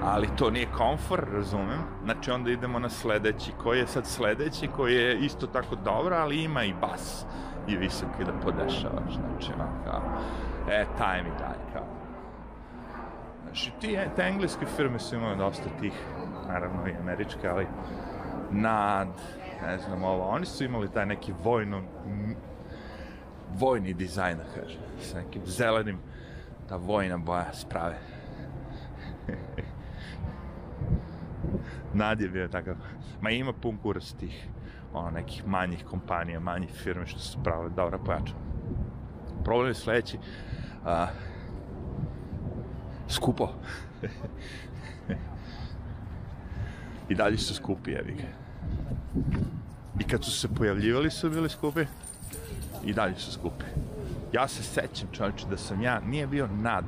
Ali 0.05 0.27
to 0.37 0.49
nije 0.49 0.67
komfor, 0.77 1.27
razumem. 1.33 1.79
Znači 2.03 2.31
onda 2.31 2.51
idemo 2.51 2.79
na 2.79 2.89
sledeći, 2.89 3.51
koji 3.63 3.79
je 3.79 3.87
sad 3.87 4.05
sledeći, 4.05 4.67
koji 4.67 4.95
je 4.95 5.19
isto 5.19 5.47
tako 5.47 5.75
dobro, 5.75 6.15
ali 6.15 6.43
ima 6.43 6.63
i 6.63 6.73
bas 6.81 7.25
i 7.67 7.77
visoki 7.77 8.23
da 8.25 8.31
podešavaš, 8.43 9.13
znači 9.13 9.53
ono 9.53 9.67
kao, 9.85 10.01
e, 10.69 10.85
taj 10.97 11.23
mi 11.23 11.29
daj, 11.29 11.73
kao. 11.73 11.85
Znači, 13.43 13.71
ti, 13.81 13.97
te 14.15 14.21
engleske 14.23 14.65
firme 14.65 14.99
su 14.99 15.15
imaju 15.15 15.35
dosta 15.35 15.69
tih, 15.79 15.93
naravno 16.47 16.87
i 16.87 16.95
američke, 16.99 17.47
ali 17.47 17.67
nad, 18.51 19.07
ne 19.61 19.77
znam 19.77 20.03
ovo, 20.03 20.27
oni 20.27 20.45
su 20.45 20.63
imali 20.63 20.91
taj 20.91 21.05
neki 21.05 21.33
vojno, 21.43 21.81
vojni 23.53 23.93
dizajn, 23.93 24.37
da 24.37 24.43
kažem, 24.43 24.81
sa 25.01 25.17
nekim 25.17 25.41
zelenim, 25.45 25.97
ta 26.69 26.75
vojna 26.75 27.17
boja 27.17 27.53
sprave. 27.53 27.97
Nad 31.95 32.21
je 32.21 32.47
takav, 32.51 32.75
ma 33.21 33.29
ima 33.29 33.53
pun 33.53 33.77
kurac 33.77 34.13
tih, 34.19 34.47
ono, 34.93 35.09
nekih 35.09 35.47
manjih 35.47 35.85
kompanija, 35.85 36.39
manjih 36.39 36.71
firme 36.71 37.07
što 37.07 37.19
su 37.19 37.37
pravo 37.43 37.69
dobro 37.69 37.99
pojačali. 38.05 38.39
Problem 39.43 39.67
je 39.67 39.73
sledeći, 39.73 40.17
a, 40.85 41.07
skupo. 43.07 43.49
I 47.09 47.15
dalje 47.15 47.37
su 47.37 47.53
skupi, 47.53 47.91
jevi 47.91 48.13
ga. 48.13 48.27
I 49.99 50.03
kad 50.03 50.23
su 50.23 50.31
se 50.31 50.47
pojavljivali 50.47 51.11
su 51.11 51.29
bili 51.29 51.49
skupi, 51.49 51.85
i 52.85 52.93
dalje 52.93 53.15
su 53.15 53.31
skupi. 53.31 53.65
Ja 54.33 54.47
se 54.47 54.63
sećam, 54.63 55.07
čovječe, 55.11 55.47
da 55.49 55.57
sam 55.57 55.81
ja, 55.81 55.99
nije 55.99 56.27
bio 56.27 56.47
nad, 56.47 56.85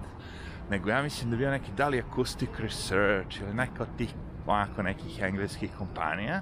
nego 0.69 0.89
ja 0.89 1.01
mislim 1.01 1.31
da 1.31 1.37
bio 1.37 1.51
neki, 1.51 1.71
da 1.77 1.87
li 1.87 1.99
Acoustic 1.99 2.49
Research 2.59 3.41
ili 3.41 3.53
neka 3.53 3.83
od 3.83 3.89
tih, 3.97 4.13
onako, 4.47 4.83
nekih 4.83 5.21
engleskih 5.21 5.71
kompanija. 5.77 6.41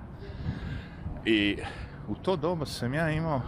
I 1.26 1.58
u 2.08 2.16
to 2.16 2.36
doba 2.36 2.66
sam 2.66 2.94
ja 2.94 3.10
imao 3.10 3.42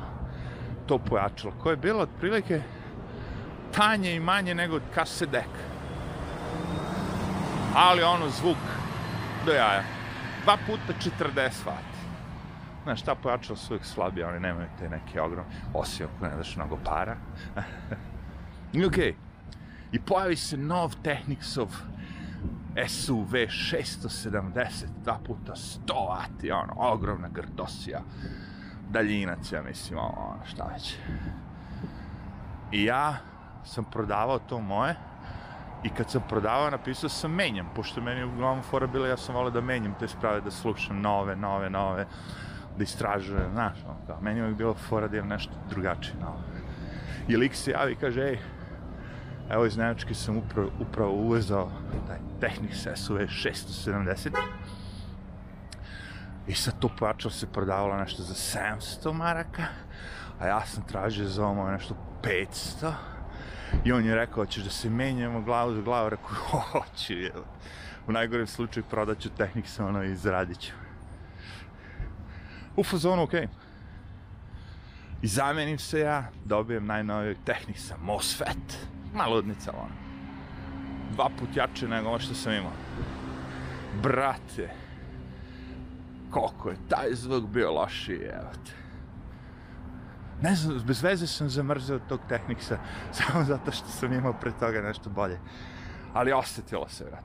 to 0.88 0.98
pojačalo, 0.98 1.54
koje 1.62 1.74
je 1.74 1.78
bilo 1.78 2.02
otprilike 2.02 2.62
tanje 3.76 4.16
i 4.16 4.20
manje 4.20 4.56
nego 4.56 4.80
kase 4.94 5.26
deka. 5.26 5.68
Ali 7.76 8.04
ono, 8.04 8.30
zvuk 8.30 8.58
do 9.46 9.52
jaja. 9.52 9.84
Dva 10.44 10.58
puta 10.68 10.94
40 11.36 11.66
vati. 11.66 11.98
Znaš, 12.84 13.02
ta 13.02 13.16
pojačala 13.16 13.58
su 13.58 13.74
uvijek 13.74 13.86
slabije, 13.86 14.28
oni 14.28 14.40
nemaju 14.40 14.68
te 14.80 14.90
neke 14.90 15.22
ogromne, 15.22 15.52
osim 15.74 16.08
ako 16.16 16.26
ne 16.26 16.36
daš 16.38 16.56
mnogo 16.56 16.78
para. 16.86 17.18
I 18.74 18.86
okej. 18.86 19.12
Okay. 19.12 19.14
I 19.92 20.00
pojavi 20.00 20.36
se 20.36 20.58
nov 20.58 20.96
Technicsov 21.04 21.68
SUV 22.88 23.34
670, 23.48 24.86
dva 25.04 25.20
puta 25.26 25.54
100 25.56 26.10
vati, 26.10 26.52
ono, 26.52 26.74
ogromna 26.76 27.30
grdosija. 27.30 28.02
Daljinac, 28.90 29.52
ja 29.52 29.62
mislim, 29.62 30.00
ono, 30.00 30.36
šta 30.46 30.70
već. 30.74 30.98
I 32.72 32.84
ja 32.84 33.18
sam 33.66 33.84
prodavao 33.84 34.40
to 34.40 34.62
moje, 34.62 34.96
I 35.84 35.90
kad 35.90 36.10
sam 36.12 36.22
prodavao, 36.30 36.70
napisao 36.70 37.10
sam 37.10 37.32
menjam, 37.32 37.70
pošto 37.76 38.02
meni 38.02 38.24
uglavnom 38.24 38.64
fora 38.64 38.88
bila, 38.88 39.08
ja 39.08 39.18
sam 39.18 39.36
volio 39.36 39.52
da 39.52 39.62
menjam 39.62 39.96
te 40.00 40.08
sprave, 40.08 40.42
da 40.42 40.52
slušam 40.52 41.02
nove, 41.02 41.36
nove, 41.36 41.70
nove, 41.70 42.06
da 42.78 42.84
istražujem, 42.84 43.52
znaš, 43.54 43.78
ono, 43.86 43.98
da, 44.08 44.18
meni 44.22 44.40
je 44.40 44.52
bilo 44.52 44.74
fora 44.74 45.08
da 45.08 45.18
imam 45.18 45.30
nešto 45.30 45.54
drugačije, 45.70 46.16
novo. 46.22 46.42
I 47.28 47.38
lik 47.38 47.56
se 47.56 47.72
javi 47.72 47.92
i 47.92 47.96
kaže, 47.96 48.22
ej, 48.22 48.40
evo 49.50 49.66
iz 49.66 49.78
Nemačke 49.78 50.14
sam 50.14 50.38
upravo, 50.38 50.70
upravo 50.80 51.12
uvezao 51.12 51.72
taj 52.08 52.18
Technics 52.40 52.88
SUV 52.96 53.18
670 53.18 54.30
i 56.48 56.54
sad 56.54 56.80
to 56.80 56.90
pojačalo 57.00 57.32
se 57.32 57.48
prodavalo 57.48 57.98
nešto 57.98 58.24
za 58.24 58.34
700 58.34 59.14
maraka, 59.14 59.64
a 60.40 60.48
ja 60.48 60.66
sam 60.66 60.84
tražio 60.88 61.28
za 61.28 61.46
ovo 61.46 61.72
nešto 61.72 61.96
500 62.24 62.92
I 63.86 63.92
on 63.92 64.06
je 64.06 64.16
rekao, 64.16 64.46
ćeš 64.46 64.64
da 64.64 64.70
se 64.70 64.90
menjamo 64.90 65.42
glavu 65.42 65.76
za 65.76 65.82
glavu, 65.82 66.10
rekao, 66.10 66.60
hoću, 66.72 67.14
je. 67.14 67.32
U 68.08 68.12
najgorem 68.12 68.48
slučaju 68.48 68.84
prodaću 68.90 69.30
tehnik 69.30 69.68
sa 69.68 69.86
ono 69.86 70.04
i 70.04 70.16
zaradit 70.16 70.60
ću. 70.60 70.72
U 72.76 72.84
fazonu, 72.84 73.24
okej. 73.24 73.42
Okay. 73.42 73.48
I 75.22 75.28
zamenim 75.28 75.80
se 75.80 76.00
ja, 76.00 76.30
dobijem 76.46 76.86
najnoviji 76.86 77.36
tehnik 77.46 77.80
sa 77.80 77.98
MOSFET. 77.98 78.88
Maludnica, 79.14 79.72
ono. 79.72 79.96
Dva 81.12 81.30
put 81.40 81.56
jače 81.56 81.88
nego 81.88 82.08
ovo 82.08 82.20
što 82.20 82.34
sam 82.34 82.54
imao. 82.54 82.72
Brate, 84.04 84.70
koliko 86.32 86.70
je 86.70 86.78
taj 86.90 87.14
zvuk 87.14 87.44
bio 87.44 87.72
lošiji, 87.72 88.22
evo 88.22 88.52
te 88.66 88.88
ne 90.42 90.56
znam, 90.56 90.80
bez 90.86 91.04
veze 91.04 91.28
sam 91.28 91.50
zamrzao 91.50 92.00
tog 92.00 92.20
tehniksa, 92.30 92.78
samo 93.18 93.44
zato 93.44 93.72
što 93.72 93.88
sam 93.88 94.14
imao 94.14 94.34
pre 94.34 94.52
toga 94.52 94.82
nešto 94.82 95.10
bolje. 95.10 95.40
Ali 96.14 96.34
osetilo 96.34 96.90
se, 96.90 97.06
vrat. 97.06 97.24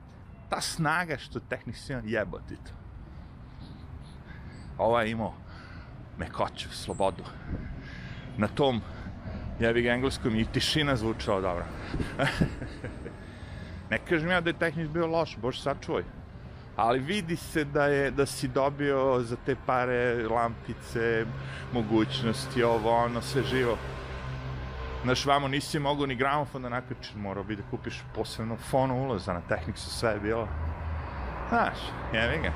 Ta 0.49 0.61
snaga 0.61 1.17
što 1.17 1.39
tehniks 1.39 1.89
ima, 1.89 2.01
jeboti 2.05 2.55
to. 2.55 2.71
Ova 4.77 5.01
je 5.01 5.11
imao 5.11 5.33
mekoću, 6.17 6.69
slobodu. 6.69 7.23
Na 8.37 8.47
tom, 8.47 8.81
jebi 9.63 9.81
ga 9.81 9.93
engleskom, 9.93 10.35
i 10.35 10.45
tišina 10.45 10.95
zvučala 10.95 11.41
dobro. 11.41 11.65
ne 13.91 13.99
kažem 14.09 14.29
ja 14.29 14.41
da 14.41 14.49
je 14.49 14.59
tehniks 14.59 14.91
bio 14.91 15.07
loš, 15.07 15.37
bož 15.37 15.61
sačuvaj 15.61 16.03
ali 16.75 16.99
vidi 16.99 17.35
se 17.35 17.65
da 17.65 17.85
je 17.85 18.11
da 18.11 18.25
si 18.25 18.47
dobio 18.47 19.21
za 19.21 19.35
te 19.45 19.55
pare 19.65 20.27
lampice, 20.27 21.25
mogućnosti, 21.73 22.63
ovo, 22.63 22.91
ono, 22.91 23.21
sve 23.21 23.43
živo. 23.43 23.77
Znaš, 25.03 25.25
vamo 25.25 25.47
nisi 25.47 25.79
mogao 25.79 26.05
ni 26.05 26.15
gramofon 26.15 26.61
da 26.61 26.69
nakačiš, 26.69 27.15
morao 27.15 27.43
bi 27.43 27.55
da 27.55 27.63
kupiš 27.71 28.03
posebno 28.15 28.57
fono 28.57 28.95
ulaza 28.95 29.33
na 29.33 29.41
tehniksu, 29.41 29.89
sve 29.89 30.11
je 30.11 30.19
bilo. 30.19 30.47
Znaš, 31.49 31.77
jevi 32.13 32.37
ga. 32.43 32.51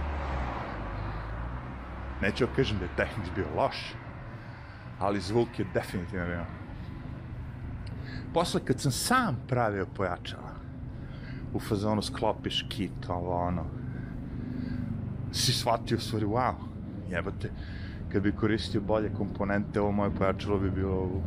Neću 2.22 2.46
da 2.46 2.54
kažem 2.56 2.78
da 2.78 2.86
je 2.86 2.96
tehnik 2.96 3.36
bio 3.36 3.46
loš, 3.56 3.76
ali 5.00 5.20
zvuk 5.20 5.60
je 5.60 5.66
definitivno 5.74 6.26
bio. 6.26 6.57
Posle, 8.34 8.62
kad 8.66 8.80
sam 8.80 8.92
sam 8.92 9.38
pravio 9.48 9.86
pojačala, 9.86 10.52
u 11.54 11.60
fazonu 11.60 12.02
sklopiš 12.02 12.66
kit, 12.70 13.10
ovo, 13.10 13.36
ono, 13.36 13.66
si 15.32 15.54
shvatio 15.54 16.00
stvari, 16.00 16.26
wow, 16.26 16.54
jebate, 17.10 17.52
kad 18.12 18.24
bi 18.24 18.32
koristio 18.32 18.82
bolje 18.82 19.14
komponente, 19.18 19.82
ovo 19.82 19.92
moje 19.92 20.12
pojačalo 20.12 20.60
bi 20.60 20.72
bilo 20.72 20.96
u 20.96 21.22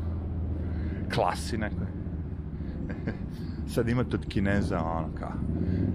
klasi 1.14 1.58
nekoj. 1.58 1.86
Sad 3.74 3.88
imate 3.88 4.16
od 4.16 4.26
Kineza, 4.28 4.84
ono, 4.84 5.08
kao, 5.18 5.32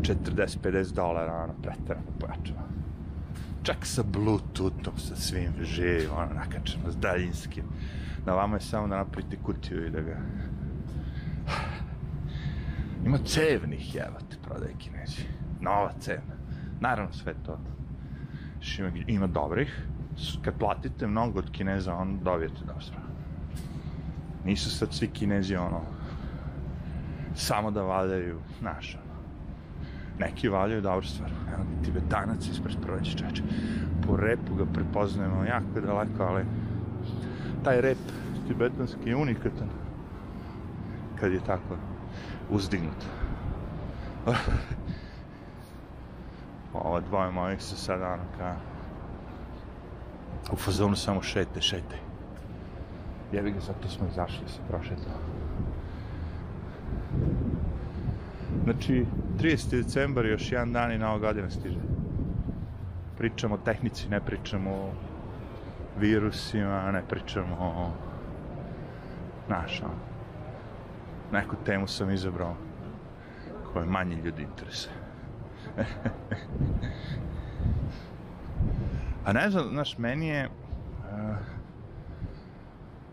40-50 0.02 0.94
dolara, 0.94 1.44
ono, 1.44 1.54
pretarano 1.62 2.12
pojačalo. 2.20 2.60
Čak 3.64 3.86
sa 3.86 4.04
Bluetoothom, 4.04 4.98
sa 4.98 5.16
svim 5.16 5.54
živim, 5.62 6.10
ono, 6.18 6.34
nakačeno, 6.34 6.92
s 6.92 6.98
daljinskim. 6.98 7.64
Na 8.26 8.34
vama 8.34 8.56
je 8.56 8.62
samo 8.62 8.88
da 8.88 8.98
napravite 8.98 9.38
kutiju 9.44 9.88
i 9.88 9.90
da 9.90 10.02
ga... 10.02 10.18
Ima 13.06 13.18
cevnih, 13.18 13.96
jebate, 13.96 14.38
prodaje 14.46 14.74
Kinezi. 14.78 15.22
Nova 15.62 15.92
cevna. 16.00 16.34
Naravno, 16.80 17.14
sve 17.14 17.34
to 17.46 17.58
ima, 18.80 18.90
ima 19.08 19.28
dobrih, 19.28 19.88
kad 20.42 20.54
platite 20.60 21.08
mnogo 21.08 21.40
od 21.40 21.52
Kineza, 21.52 21.96
on 21.96 22.20
dobijete 22.24 22.60
dobro. 22.60 22.86
Nisu 24.46 24.70
sad 24.70 24.94
svi 24.94 25.08
Kinezi, 25.08 25.56
ono, 25.56 25.82
samo 27.36 27.72
da 27.72 27.82
valjaju, 27.82 28.40
ono, 28.62 28.98
neki 30.20 30.48
valjaju 30.48 30.82
dobru 30.82 31.08
stvar. 31.08 31.32
Evo 31.54 31.64
tibetanac 31.86 32.48
ispred 32.48 32.76
proleće 32.82 33.12
čeče. 33.12 33.44
Po 34.08 34.18
repu 34.18 34.56
ga 34.56 34.66
prepoznajemo 34.74 35.44
jako 35.44 35.82
daleko, 35.82 36.24
ali 36.24 36.46
taj 37.64 37.82
rep 37.82 37.98
tibetanski 38.48 39.10
je 39.10 39.16
unikatan 39.16 39.70
kad 41.20 41.34
je 41.34 41.40
tako 41.40 41.78
uzdignut. 42.50 43.06
ova 46.74 47.00
dvoje 47.00 47.32
mojih 47.32 47.64
se 47.64 47.78
sad 47.78 48.02
ono 48.02 48.24
ka 48.38 48.56
u 50.52 50.56
fazonu 50.56 50.96
samo 50.96 51.22
šete, 51.22 51.62
šete. 51.62 51.98
Jebi 53.32 53.52
ga, 53.52 53.60
zato 53.60 53.90
smo 53.90 54.08
izašli 54.08 54.48
se 54.48 54.60
prošetao. 54.68 55.14
Znači, 58.64 59.06
30. 59.40 59.70
decembar, 59.84 60.26
još 60.26 60.52
jedan 60.52 60.74
dan 60.74 60.92
i 60.92 60.98
nova 60.98 61.18
godina 61.18 61.50
stiže. 61.50 61.80
Pričamo 63.18 63.56
o 63.56 63.58
tehnici, 63.66 64.10
ne 64.10 64.22
pričamo 64.22 64.72
o 64.72 64.92
virusima, 66.00 66.92
ne 66.92 67.04
pričamo 67.10 67.56
o... 67.60 67.90
Znaš, 69.48 69.82
ono. 69.82 70.15
Neku 71.36 71.56
temu 71.66 71.88
sam 71.88 72.12
izabrao 72.12 72.56
koje 73.74 73.86
manje 73.86 74.16
ljudi 74.16 74.42
interesuje. 74.42 74.96
A 79.26 79.34
ne 79.34 79.50
znam, 79.50 79.70
znaš, 79.70 79.98
meni 79.98 80.28
je... 80.28 80.50
Uh, 80.50 81.36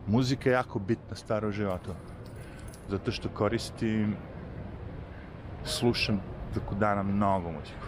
muzika 0.07 0.51
jako 0.51 0.79
bitna 0.79 1.17
stara 1.17 1.49
u 1.49 1.53
životu. 1.53 1.95
Zato 2.89 3.13
što 3.13 3.29
koristim... 3.29 4.17
Slušam 5.65 6.21
tako 6.55 6.75
dana 6.75 7.03
mnogo 7.03 7.51
muziku. 7.51 7.87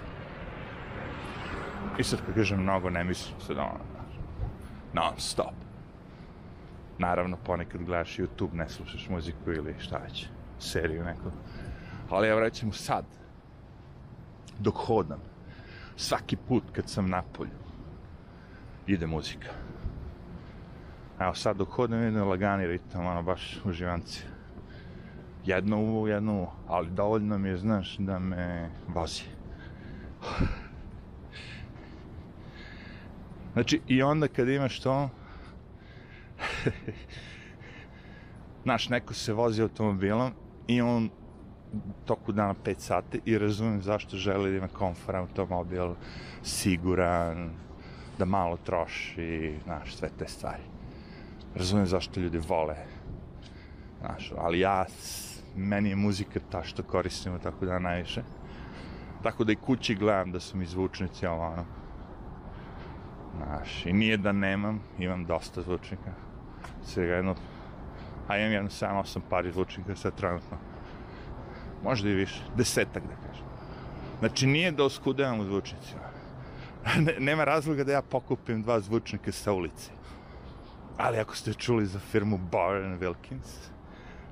I 1.99 2.05
sad 2.05 2.21
kad 2.27 2.35
kažem 2.35 2.63
mnogo, 2.63 2.91
ne 2.91 3.05
mislim 3.05 3.41
se 3.41 3.55
da 3.55 3.63
ono, 3.63 3.85
non 4.93 5.15
stop. 5.19 5.64
Naravno, 6.99 7.37
ponekad 7.37 7.85
gledaš 7.85 8.17
YouTube, 8.17 8.53
ne 8.53 8.69
slušaš 8.69 9.09
muziku 9.09 9.53
ili 9.53 9.75
šta 9.79 9.99
već, 9.99 10.29
seriju 10.59 11.05
neku. 11.05 11.31
Ali 12.11 12.29
evo 12.29 12.41
recimo 12.41 12.73
sad, 12.73 13.05
dok 14.59 14.75
hodam, 14.77 15.21
svaki 15.97 16.37
put 16.37 16.65
kad 16.73 16.89
sam 16.89 17.11
na 17.11 17.23
polju, 17.23 17.51
ide 18.87 19.07
muzika. 19.07 19.49
Evo 21.21 21.35
sad 21.35 21.57
dok 21.57 21.69
hodam 21.69 22.03
ide 22.03 22.23
lagani 22.23 22.67
ritam, 22.67 23.07
ono 23.07 23.23
baš 23.23 23.61
uživanci. 23.65 24.23
Jedno 25.45 25.79
uvo, 25.79 26.09
jedno 26.09 26.35
uvo, 26.35 26.53
ali 26.69 26.91
dovoljno 26.91 27.39
mi 27.39 27.49
je, 27.49 27.57
znaš, 27.57 27.97
da 27.99 28.19
me 28.19 28.71
vozi. 28.89 29.23
Znači, 33.55 33.81
i 33.87 34.03
onda 34.03 34.29
kad 34.29 34.49
imaš 34.49 34.81
to, 34.81 35.09
znaš, 38.65 38.89
neko 38.89 39.15
se 39.15 39.33
vozi 39.33 39.63
automobilom 39.63 40.33
i 40.67 40.81
on 40.81 41.11
toku 42.05 42.33
dana 42.33 42.55
5 42.65 42.75
sati 42.79 43.21
i 43.25 43.39
razumijem 43.39 43.83
zašto 43.83 44.17
želi 44.17 44.51
da 44.51 44.57
ima 44.57 44.69
komforan 44.69 45.21
automobil, 45.21 45.95
siguran, 46.43 47.51
da 48.19 48.25
malo 48.25 48.57
troši, 48.57 49.55
znaš, 49.65 49.97
sve 49.97 50.09
te 50.19 50.29
stvari. 50.29 50.63
Razumijem 51.55 51.87
zašto 51.87 52.21
ljudi 52.21 52.39
vole, 52.39 52.77
znaš, 54.01 54.33
ali 54.37 54.61
ja, 54.61 54.85
meni 55.57 55.89
je 55.89 55.97
muzika 55.97 56.41
ta 56.51 56.65
što 56.65 56.83
koristimo 56.83 57.39
tako 57.39 57.67
da 57.67 57.79
najviše. 57.79 58.23
Tako 59.23 59.45
da 59.45 59.53
i 59.53 59.57
kući 59.57 59.95
gledam 59.95 60.33
da 60.33 60.41
su 60.41 60.57
mi 60.57 60.67
zvučnici, 60.67 61.27
ovo 61.27 61.47
ono. 61.47 61.65
Znaš, 63.37 63.87
i 63.87 63.93
nije 63.93 64.17
da 64.17 64.33
nemam, 64.33 64.81
imam 64.99 65.25
dosta 65.25 65.63
zvučnika. 65.63 66.13
Svega 66.85 67.15
jedno, 67.15 67.35
a 68.29 68.39
imam 68.39 68.53
jedno 68.53 68.71
7-8 68.71 69.21
pari 69.31 69.53
zvučnika 69.53 69.97
sad 69.97 70.15
trenutno 70.15 70.59
možda 71.85 72.09
i 72.09 72.15
više, 72.15 72.41
desetak 72.57 73.03
da 73.03 73.29
kažem. 73.29 73.47
Znači 74.19 74.47
nije 74.47 74.71
da 74.73 74.85
oskudavam 74.85 75.41
u 75.41 75.45
zvučnicima. 75.45 76.03
Nema 77.29 77.45
razloga 77.45 77.85
da 77.85 77.93
ja 77.93 78.03
pokupim 78.03 78.63
dva 78.63 78.81
zvučnika 78.81 79.33
sa 79.33 79.53
ulice. 79.53 79.91
Ali 80.97 81.19
ako 81.19 81.37
ste 81.37 81.55
čuli 81.55 81.87
za 81.87 81.99
firmu 81.99 82.39
Bauer 82.39 82.83
Wilkins, 82.83 83.69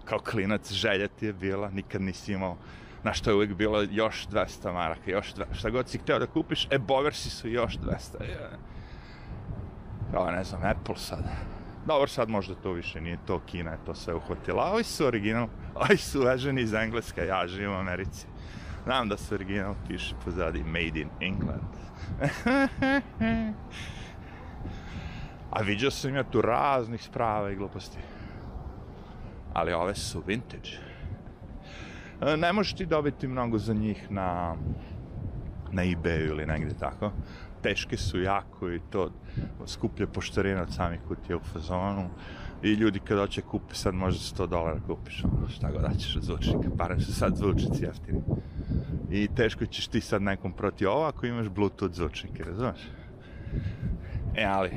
kao 0.04 0.18
klinac 0.18 0.72
želja 0.72 1.08
ti 1.08 1.26
je 1.26 1.32
bila, 1.32 1.70
nikad 1.70 2.02
nisi 2.02 2.32
imao, 2.32 2.56
na 3.02 3.12
što 3.12 3.30
je 3.30 3.34
uvijek 3.34 3.54
bilo 3.54 3.82
još 3.82 4.26
200 4.28 4.72
maraka, 4.72 5.10
još 5.10 5.34
200, 5.34 5.44
šta 5.52 5.70
god 5.70 5.88
si 5.88 5.98
hteo 5.98 6.18
da 6.18 6.26
kupiš, 6.26 6.66
e, 6.70 6.78
Boversi 6.78 7.30
su 7.30 7.48
još 7.48 7.78
200. 7.78 7.98
Kao, 10.12 10.30
ne 10.30 10.44
znam, 10.44 10.62
Apple 10.64 10.96
sad. 10.96 11.24
Dobro, 11.86 12.08
sad 12.08 12.28
možda 12.28 12.54
to 12.54 12.72
više 12.72 13.00
nije 13.00 13.18
to, 13.26 13.40
Kina 13.46 13.70
je 13.70 13.78
to 13.86 13.94
sve 13.94 14.14
uhvatila. 14.14 14.66
A 14.66 14.72
ovi 14.72 14.84
su 14.84 15.06
original, 15.06 15.48
ovi 15.74 15.96
su 15.96 16.20
uveženi 16.20 16.62
iz 16.62 16.74
Engleska, 16.74 17.22
ja 17.22 17.46
živim 17.46 17.70
u 17.70 17.78
Americi. 17.78 18.26
Znam 18.84 19.08
da 19.08 19.16
su 19.16 19.34
original, 19.34 19.74
piše 19.88 20.14
pozadi 20.24 20.64
Made 20.64 21.00
in 21.00 21.08
England. 21.20 21.72
A 25.50 25.62
vidio 25.62 25.90
sam 25.90 26.14
ja 26.14 26.22
tu 26.24 26.40
raznih 26.40 27.02
sprava 27.02 27.50
i 27.50 27.56
gluposti. 27.56 27.98
Ali 29.54 29.72
ove 29.72 29.94
su 29.94 30.22
vintage. 30.26 30.70
E, 32.20 32.36
ne 32.36 32.52
možeš 32.52 32.74
ti 32.74 32.86
dobiti 32.86 33.28
mnogo 33.28 33.58
za 33.58 33.74
njih 33.74 34.10
na 34.10 34.56
na 35.72 35.82
ebayu 35.82 36.28
ili 36.28 36.46
negde 36.46 36.74
tako 36.74 37.10
teške 37.62 37.96
su 37.96 38.20
jako 38.20 38.70
i 38.70 38.80
to 38.90 39.10
skuplje 39.66 40.06
poštarina 40.06 40.62
od 40.62 40.74
samih 40.74 41.00
kutija 41.08 41.36
u 41.36 41.40
fazonu. 41.40 42.08
I 42.62 42.72
ljudi 42.72 43.00
kad 43.00 43.18
hoće 43.18 43.42
kupi 43.42 43.74
sad 43.74 43.94
može 43.94 44.18
100 44.18 44.46
dolara 44.46 44.80
kupiš, 44.86 45.24
ono, 45.24 45.48
šta 45.48 45.70
god 45.70 45.82
daćeš 45.82 46.16
od 46.16 46.22
zvučnika, 46.22 46.68
barem 46.74 47.00
su 47.00 47.14
sad 47.14 47.36
zvučnici 47.36 47.84
jeftini. 47.84 48.22
I 49.10 49.28
teško 49.36 49.66
ćeš 49.66 49.86
ti 49.86 50.00
sad 50.00 50.22
nekom 50.22 50.52
proti 50.52 50.86
ovo 50.86 51.04
ako 51.04 51.26
imaš 51.26 51.48
bluetooth 51.48 51.94
zvučnike, 51.94 52.44
razumeš? 52.44 52.80
E, 54.36 54.44
ali, 54.44 54.70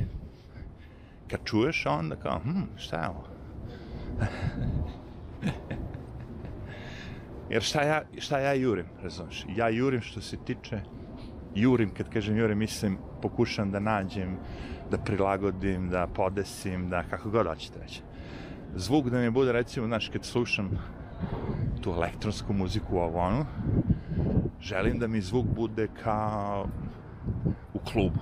kad 1.27 1.39
čuješ 1.43 1.85
onda 1.85 2.15
kao, 2.15 2.39
hm, 2.39 2.61
šta 2.77 3.01
je 3.01 3.09
ovo? 3.09 3.23
Jer 7.49 7.63
šta 7.63 7.81
ja, 7.81 8.01
šta 8.17 8.39
ja 8.39 8.53
jurim, 8.53 8.85
razumeš? 9.03 9.45
Ja 9.55 9.69
jurim 9.69 10.01
što 10.01 10.21
se 10.21 10.37
tiče 10.37 10.81
jurim, 11.55 11.89
kad 11.89 12.09
kažem 12.09 12.37
jurim, 12.37 12.57
mislim, 12.57 12.97
pokušam 13.21 13.71
da 13.71 13.79
nađem, 13.79 14.37
da 14.91 14.97
prilagodim, 14.97 15.89
da 15.89 16.07
podesim, 16.07 16.89
da 16.89 17.03
kako 17.03 17.29
god 17.29 17.47
hoćete 17.47 17.79
reći. 17.79 18.01
Zvuk 18.75 19.05
da 19.05 19.17
mi 19.17 19.29
bude, 19.29 19.51
recimo, 19.51 19.87
znaš, 19.87 20.09
kad 20.09 20.25
slušam 20.25 20.69
tu 21.81 21.89
elektronsku 21.89 22.53
muziku 22.53 22.95
u 22.95 22.99
ovonu, 22.99 23.45
želim 24.61 24.99
da 24.99 25.07
mi 25.07 25.21
zvuk 25.21 25.45
bude 25.45 25.87
kao 26.03 26.67
u 27.73 27.79
klubu, 27.79 28.19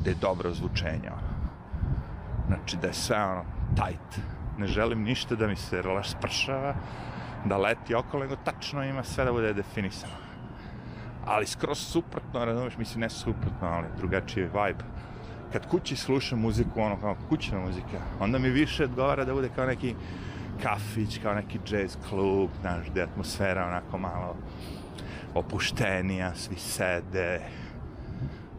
gde 0.00 0.10
je 0.10 0.16
dobro 0.20 0.50
zvučenje. 0.50 1.10
Znači, 2.46 2.76
da 2.76 2.86
je 2.86 2.94
sve, 2.94 3.24
ono, 3.24 3.44
tight. 3.74 4.26
Ne 4.58 4.66
želim 4.66 5.02
ništa 5.02 5.34
da 5.34 5.46
mi 5.46 5.56
se 5.56 5.82
spršava, 6.04 6.74
da 7.44 7.56
leti 7.56 7.94
okolo, 7.94 8.22
nego 8.22 8.36
tačno 8.36 8.84
ima 8.84 9.02
sve 9.04 9.24
da 9.24 9.32
bude 9.32 9.52
definisano 9.52 10.31
ali 11.26 11.46
skroz 11.46 11.78
suprotno, 11.78 12.44
razumiješ, 12.44 12.76
mislim, 12.76 13.00
ne 13.00 13.10
suprotno, 13.10 13.68
ali 13.68 13.86
drugačiji 13.96 14.44
vibe. 14.44 14.84
Kad 15.52 15.68
kući 15.68 15.96
slušam 15.96 16.40
muziku, 16.40 16.80
ono, 16.80 17.00
kao 17.00 17.16
kućna 17.28 17.58
muzika, 17.58 18.00
onda 18.20 18.38
mi 18.38 18.50
više 18.50 18.84
odgovara 18.84 19.24
da 19.24 19.34
bude 19.34 19.48
kao 19.54 19.66
neki 19.66 19.94
kafić, 20.62 21.18
kao 21.22 21.34
neki 21.34 21.58
jazz 21.70 21.96
klub, 22.08 22.50
znaš, 22.60 22.90
gde 22.90 23.02
atmosfera 23.02 23.66
onako 23.66 23.98
malo 23.98 24.36
opuštenija, 25.34 26.34
svi 26.34 26.56
sede, 26.56 27.40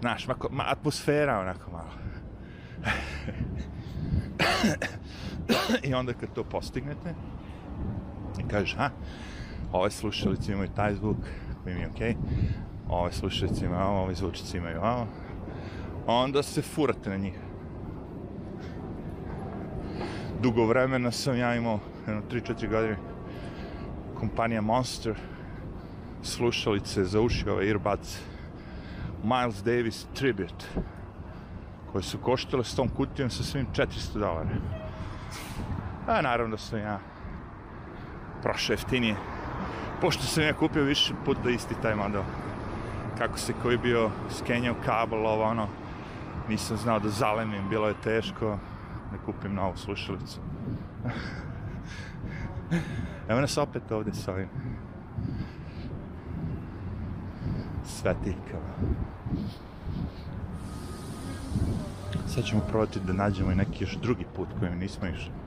znaš, 0.01 0.27
mako, 0.27 0.47
ma, 0.51 0.63
atmosfera 0.67 1.39
onako 1.39 1.71
malo. 1.71 1.89
I 5.83 5.93
onda 5.93 6.13
kad 6.13 6.33
to 6.33 6.43
postignete, 6.43 7.13
i 8.39 8.47
kažeš, 8.47 8.75
ha, 8.77 8.89
ove 9.71 9.91
slušalice 9.91 10.51
imaju 10.51 10.69
taj 10.75 10.93
zvuk, 10.95 11.17
koji 11.63 11.75
mi 11.75 11.81
je 11.81 11.89
okej, 11.89 12.13
okay. 12.13 12.17
ove 12.89 13.11
slušalice 13.11 13.65
imaju 13.65 13.87
ovo, 13.87 14.13
zvučice 14.13 14.57
imaju 14.57 14.79
ovo, 14.81 15.07
onda 16.07 16.43
se 16.43 16.61
furate 16.61 17.09
na 17.09 17.17
njih. 17.17 17.33
Dugo 20.41 20.65
vremena 20.65 21.11
sam 21.11 21.37
ja 21.37 21.55
imao, 21.55 21.79
jedno 22.07 22.21
3-4 22.31 22.69
godine, 22.69 22.97
kompanija 24.19 24.61
Monster, 24.61 25.15
slušalice 26.21 27.03
za 27.03 27.21
uši, 27.21 27.49
ove 27.49 27.67
earbuds, 27.67 28.19
Miles 29.23 29.63
Davis 29.63 30.05
Tribute, 30.13 30.65
koje 31.91 32.03
su 32.03 32.17
koštile 32.17 32.63
s 32.63 32.75
tom 32.75 32.89
kutijom 32.89 33.29
sa 33.29 33.43
svim 33.43 33.67
400 33.73 34.19
dolara. 34.19 34.49
A 36.07 36.21
naravno 36.21 36.55
da 36.55 36.57
sam 36.57 36.79
ja 36.79 36.99
prošao 38.41 38.73
jeftinije 38.73 39.15
pošto 40.03 40.23
sam 40.23 40.43
ja 40.43 40.53
kupio 40.53 40.83
više 40.83 41.13
puta 41.25 41.49
isti 41.49 41.75
taj 41.81 41.95
model 41.95 42.21
kako 43.17 43.37
se 43.37 43.53
koji 43.61 43.77
bio 43.77 44.09
skenjao 44.29 44.75
kabel 44.85 45.27
ovo 45.27 45.43
ono 45.43 45.67
nisam 46.49 46.77
znao 46.77 46.99
da 46.99 47.09
zalemim 47.09 47.69
bilo 47.69 47.87
je 47.87 48.01
teško 48.03 48.59
da 49.11 49.17
kupim 49.25 49.53
novu 49.53 49.77
slušalicu. 49.77 50.39
Evo 53.29 53.41
nas 53.41 53.57
opet 53.57 53.91
ovdje 53.91 54.13
s 54.13 54.27
ovim 54.27 54.49
svetikama 57.85 58.73
sad 62.27 62.43
ćemo 62.43 62.61
probati 62.61 62.99
da 62.99 63.13
nađemo 63.13 63.51
i 63.51 63.55
neki 63.55 63.83
još 63.83 63.95
drugi 63.95 64.25
put 64.35 64.47
kojim 64.59 64.79
nismo 64.79 65.07
išli 65.07 65.42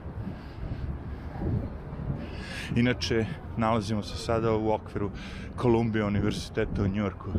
Inače, 2.74 3.26
nalazimo 3.56 4.02
se 4.02 4.16
sada 4.16 4.52
u 4.52 4.72
okviru 4.72 5.10
Columbia 5.60 6.06
univerziteta 6.06 6.82
u 6.82 6.88
Njorku. 6.88 7.30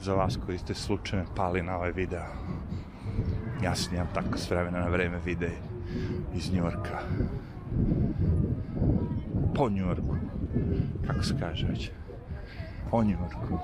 Za 0.00 0.14
vas 0.14 0.38
koji 0.46 0.58
ste 0.58 0.74
slučajno 0.74 1.24
pali 1.36 1.62
na 1.62 1.76
ovaj 1.76 1.92
video. 1.92 2.24
Ja 3.62 3.74
snijam 3.74 4.08
tako 4.14 4.38
s 4.38 4.50
vremena 4.50 4.78
na 4.78 4.88
vreme 4.88 5.18
vide 5.24 5.50
iz 6.34 6.52
Njorka. 6.52 6.98
Po 9.54 9.70
Njorku. 9.70 10.16
Kako 11.06 11.22
se 11.22 11.34
kaže 11.40 11.66
već. 11.66 11.90
o 12.90 13.04
Njujorku. 13.04 13.58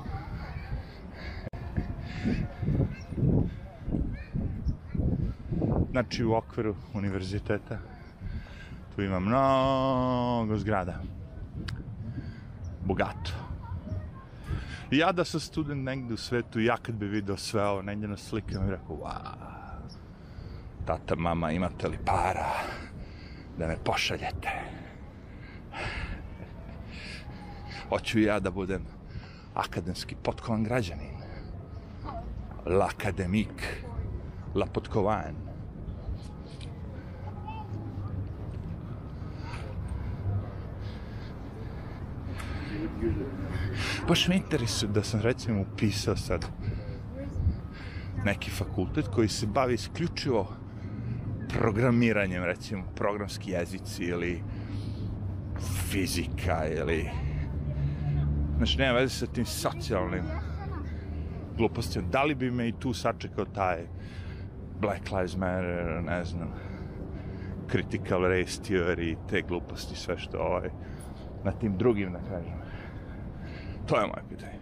Znači 5.91 6.25
u 6.25 6.35
okviru 6.35 6.75
univerziteta 6.95 7.79
tu 9.01 9.05
ima 9.05 9.21
mnogo 9.21 10.59
zgrada. 10.59 10.95
Bogato. 12.85 13.33
Ja 14.91 15.13
da 15.13 15.25
sam 15.25 15.41
student 15.41 15.85
negde 15.85 16.15
u 16.15 16.17
svetu, 16.17 16.61
ja 16.61 16.77
kad 16.77 16.95
bi 16.95 17.07
video 17.07 17.37
sve 17.37 17.65
ovo 17.65 17.83
negde 17.83 18.09
na 18.09 18.17
slikama, 18.17 18.67
bih 18.67 18.71
rekao, 18.71 18.97
wow, 18.97 19.35
tata, 20.87 21.17
mama, 21.17 21.53
imate 21.53 21.89
li 21.89 21.99
para 22.05 22.53
da 23.59 23.67
me 23.67 23.77
pošaljete? 23.85 24.51
Hoću 27.89 28.21
ja 28.21 28.41
da 28.41 28.51
budem 28.51 28.85
akademski 29.55 30.17
potkovan 30.23 30.65
građanin. 30.65 31.17
L'akademik, 32.67 33.65
la 34.55 34.67
potkovan. 34.67 35.51
Baš 44.09 44.29
me 44.29 44.37
interesuje 44.37 44.93
da 44.93 45.03
sam 45.03 45.21
recimo 45.21 45.61
upisao 45.61 46.17
sad 46.17 46.47
neki 48.25 48.51
fakultet 48.51 49.09
koji 49.09 49.29
se 49.29 49.47
bavi 49.47 49.75
isključivo 49.75 50.49
programiranjem, 51.59 52.45
recimo 52.45 52.83
programski 52.97 53.51
jezici 53.51 54.05
ili 54.05 54.43
fizika 55.89 56.67
ili 56.69 57.11
znači 58.57 58.79
nema 58.79 58.99
veze 58.99 59.15
sa 59.15 59.27
tim 59.27 59.45
socijalnim 59.45 60.25
glupostima. 61.57 62.09
Da 62.09 62.25
li 62.25 62.35
bi 62.35 62.51
me 62.51 62.69
i 62.69 62.73
tu 62.73 62.95
sačekao 62.95 63.45
taj 63.45 63.87
Black 64.81 65.11
Lives 65.11 65.37
Matter, 65.37 66.03
ne 66.03 66.25
znam, 66.25 66.49
critical 67.71 68.23
race 68.23 68.63
theory, 68.63 69.17
te 69.29 69.43
gluposti, 69.43 69.97
sve 69.97 70.19
što 70.19 70.39
ovaj, 70.39 70.71
na 71.45 71.53
tim 71.53 71.79
drugim, 71.79 72.13
da 72.13 72.19
kažem. 72.19 72.60
To 73.91 73.97
je 73.97 74.07
moje 74.07 74.23
pitanje. 74.29 74.61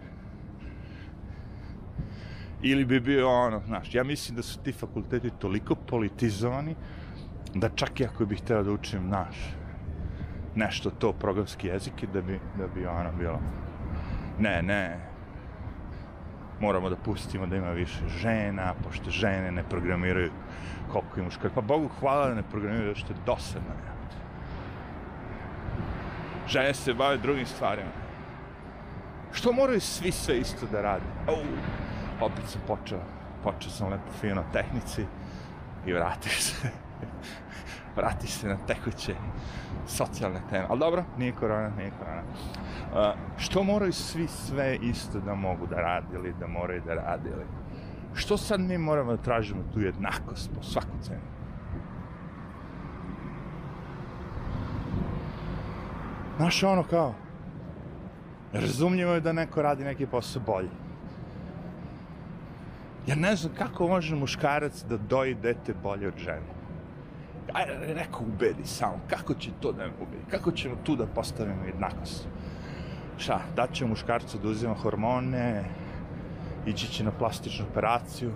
Ili 2.61 2.85
bi 2.85 2.99
bio 2.99 3.29
ono, 3.29 3.61
znaš, 3.65 3.95
ja 3.95 4.03
mislim 4.03 4.35
da 4.35 4.43
su 4.43 4.59
ti 4.59 4.71
fakulteti 4.71 5.29
toliko 5.29 5.75
politizovani 5.75 6.75
da 7.53 7.69
čak 7.69 7.99
i 7.99 8.05
ako 8.05 8.25
bih 8.25 8.41
hteo 8.41 8.63
da 8.63 8.71
učim, 8.71 9.07
znaš, 9.07 9.35
nešto 10.55 10.89
to 10.89 11.13
programski 11.13 11.67
jezik 11.67 12.05
da 12.13 12.21
bi, 12.21 12.39
da 12.57 12.67
bi 12.67 12.85
ono 12.85 13.11
bilo 13.19 13.39
ne, 14.39 14.61
ne 14.61 14.97
moramo 16.59 16.89
da 16.89 16.95
pustimo 16.95 17.47
da 17.47 17.55
ima 17.55 17.71
više 17.71 18.07
žena 18.07 18.73
pošto 18.83 19.09
žene 19.09 19.51
ne 19.51 19.63
programiraju 19.63 20.31
koliko 20.91 21.19
i 21.19 21.23
muškar 21.23 21.51
pa 21.55 21.61
Bogu 21.61 21.89
hvala 21.99 22.27
da 22.27 22.33
ne 22.35 22.43
programiraju 22.43 22.95
što 22.95 23.13
je 23.13 23.19
dosadno 23.25 23.73
žene 26.47 26.73
se 26.73 26.93
bave 26.93 27.17
drugim 27.17 27.45
stvarima 27.45 28.08
što 29.31 29.51
moraju 29.51 29.81
svi 29.81 30.11
sve 30.11 30.39
isto 30.39 30.65
da 30.71 30.81
rade 30.81 31.05
oh, 31.27 31.39
opet 32.21 32.45
sam 32.47 32.61
počeo 32.67 32.99
počeo 33.43 33.71
sam 33.71 33.89
lepo 33.89 34.11
fino 34.21 34.43
tehnici 34.53 35.05
i 35.85 35.93
vratio 35.93 36.31
se 36.31 36.69
vrati 37.97 38.27
se 38.27 38.47
na 38.47 38.57
tekuće 38.67 39.15
socijalne 39.87 40.41
teme. 40.49 40.65
Ali 40.69 40.79
dobro, 40.79 41.03
nije 41.17 41.31
korona, 41.31 41.69
nije 41.77 41.91
korona. 41.99 42.21
Uh, 42.21 43.19
što 43.37 43.63
moraju 43.63 43.93
svi 43.93 44.27
sve 44.27 44.77
isto 44.81 45.19
da 45.19 45.35
mogu 45.35 45.67
da 45.67 45.75
radi 45.75 46.15
ili 46.15 46.33
da 46.39 46.47
moraju 46.47 46.81
da 46.85 46.93
radi 46.93 47.29
ili... 47.29 47.45
Što 48.13 48.37
sad 48.37 48.59
mi 48.59 48.77
moramo 48.77 49.11
da 49.11 49.23
tražimo 49.23 49.61
tu 49.73 49.81
jednakost 49.81 50.49
po 50.55 50.63
svaku 50.63 50.97
cenu? 51.01 51.19
Znaš 56.37 56.63
ono 56.63 56.83
kao, 56.83 57.13
razumljivo 58.53 59.13
je 59.13 59.21
da 59.21 59.33
neko 59.33 59.61
radi 59.61 59.83
neki 59.83 60.05
posao 60.05 60.41
bolji. 60.45 60.69
Ja 63.07 63.15
ne 63.15 63.35
znam 63.35 63.53
kako 63.57 63.87
može 63.87 64.15
muškarac 64.15 64.83
da 64.83 64.97
doji 64.97 65.35
dete 65.35 65.73
bolje 65.73 66.07
od 66.07 66.17
žene 66.17 66.59
ajde, 67.53 67.95
neko 67.95 68.23
ubedi 68.23 68.65
samo, 68.65 68.99
kako 69.09 69.33
će 69.33 69.49
to 69.59 69.71
da 69.71 69.83
me 69.83 69.91
ubedi, 70.01 70.23
kako 70.31 70.51
ćemo 70.51 70.75
tu 70.83 70.95
da 70.95 71.05
postavimo 71.05 71.63
jednakost? 71.65 72.27
Šta, 73.17 73.41
da 73.55 73.67
će 73.67 73.85
muškarcu 73.85 74.37
da 74.37 74.49
uzima 74.49 74.73
hormone, 74.73 75.63
ići 76.65 76.87
će 76.87 77.03
na 77.03 77.11
plastičnu 77.11 77.65
operaciju, 77.71 78.31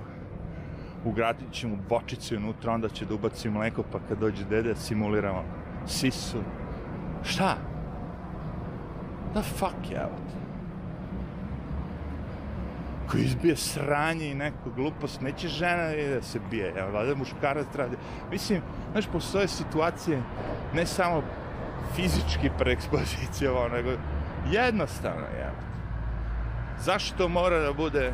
ugradit 1.06 1.52
će 1.52 1.68
mu 1.68 1.78
bočicu 1.90 2.36
unutra, 2.38 2.74
onda 2.74 2.90
će 2.90 3.06
da 3.06 3.14
ubaci 3.14 3.50
mleko, 3.50 3.84
pa 3.92 4.00
kad 4.10 4.20
dođe 4.20 4.46
dede, 4.46 4.76
simuliramo 4.76 5.44
sisu. 5.88 6.38
Šta? 7.24 7.58
Da 9.34 9.42
fuck 9.42 9.92
je, 9.92 9.98
evo 9.98 10.18
te 10.28 10.44
ko 13.14 13.18
izbije 13.18 13.56
sranje 13.56 14.32
i 14.32 14.36
neku 14.36 14.72
glupost, 14.76 15.22
neće 15.22 15.48
žena 15.48 15.90
da 16.16 16.22
se 16.22 16.40
bije, 16.50 16.74
evo, 16.78 16.92
valjda 16.92 17.16
muškarac 17.16 17.76
radi. 17.76 17.98
Mislim, 18.32 18.62
znaš, 18.92 19.06
postoje 19.08 19.48
situacije, 19.48 20.22
ne 20.74 20.86
samo 20.86 21.22
fizički 21.96 22.50
preekspozicija, 22.58 23.52
ovo, 23.52 23.68
nego 23.68 23.90
jednostavno, 24.52 25.26
evo. 25.42 25.56
Zašto 26.80 27.28
mora 27.30 27.60
da 27.60 27.74
bude 27.74 28.14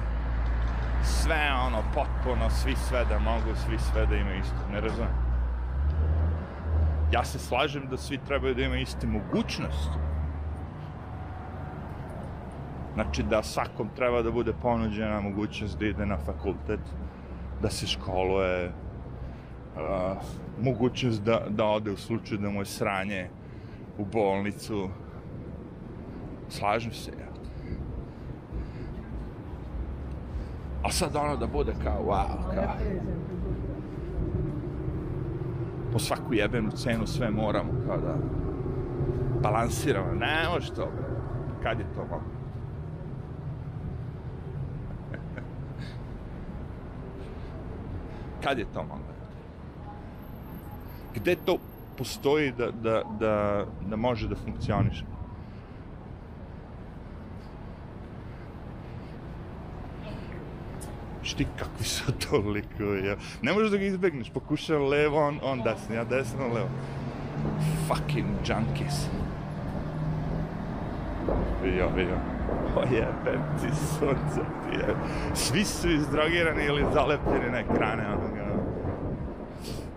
sve 1.03 1.51
ono, 1.67 1.83
potpuno, 1.93 2.49
svi 2.49 2.75
sve 2.75 3.05
da 3.05 3.19
mogu, 3.19 3.55
svi 3.65 3.77
sve 3.91 4.05
da 4.05 4.15
imaju 4.15 4.39
isto, 4.39 4.67
ne 4.71 4.81
razumem. 4.81 5.13
Ja 7.11 7.23
se 7.23 7.39
slažem 7.39 7.87
da 7.89 7.97
svi 7.97 8.17
trebaju 8.27 8.55
da 8.55 8.61
imaju 8.61 8.81
iste 8.81 9.07
mogućnosti, 9.07 9.97
Znači 12.99 13.23
da 13.23 13.43
svakom 13.43 13.89
treba 13.95 14.21
da 14.21 14.31
bude 14.31 14.53
ponuđena 14.61 15.21
mogućnost 15.21 15.79
da 15.79 15.85
ide 15.85 16.05
na 16.05 16.17
fakultet, 16.17 16.79
da 17.61 17.69
se 17.69 17.87
školuje, 17.87 18.71
uh, 19.75 20.17
mogućnost 20.61 21.23
da, 21.23 21.41
da 21.49 21.65
ode 21.65 21.91
u 21.91 21.97
slučaju 21.97 22.41
da 22.41 22.49
mu 22.49 22.61
je 22.61 22.65
sranje 22.65 23.29
u 23.97 24.05
bolnicu. 24.05 24.89
Slažem 26.49 26.91
se, 26.91 27.11
ja. 27.11 27.27
A 30.83 30.91
sad 30.91 31.15
ono 31.15 31.35
da 31.35 31.47
bude 31.47 31.73
kao, 31.83 32.03
wow, 32.03 32.55
kao... 32.55 32.75
Po 35.91 35.99
svaku 35.99 36.33
jebenu 36.33 36.71
cenu 36.71 37.07
sve 37.07 37.29
moramo, 37.29 37.71
kao 37.87 37.97
da 37.97 38.15
balansiramo. 39.41 40.13
Ne 40.13 40.49
može 40.53 40.73
to, 40.73 40.87
kad 41.63 41.79
je 41.79 41.85
to 41.95 42.01
mogu? 42.01 42.38
Kad 48.43 48.59
je 48.59 48.65
to 48.73 48.83
moglo? 48.83 49.19
Gde 51.15 51.35
to 51.45 51.57
postoji 51.97 52.51
da, 52.51 52.71
da, 52.71 53.03
da, 53.19 53.65
da 53.89 53.95
može 53.95 54.27
da 54.27 54.35
funkcioniše? 54.35 55.03
Šti 61.23 61.47
kakvi 61.59 61.85
su 61.85 62.11
to 62.29 62.37
likovi, 62.37 63.07
ja. 63.07 63.15
Ne 63.41 63.53
možeš 63.53 63.71
da 63.71 63.77
ga 63.77 63.85
izbegneš, 63.85 64.29
pokušaj 64.29 64.77
levo, 64.77 65.27
on, 65.27 65.39
on 65.43 65.61
desno, 65.63 65.95
ja 65.95 66.03
desno, 66.03 66.47
levo. 66.47 66.69
Fucking 67.87 68.27
junkies. 68.47 69.07
Vidio, 71.63 71.89
vidio. 71.95 72.38
O 72.75 72.81
jebem 72.91 73.41
ti 73.61 73.75
sunce 73.75 74.41
ti 74.41 74.77
je. 74.77 74.95
Svi 75.33 75.65
su 75.65 75.89
izdrogirani 75.89 76.65
ili 76.65 76.85
zalepljeni 76.93 77.51
na 77.51 77.59
ekrane 77.59 78.07
onoga. 78.07 78.39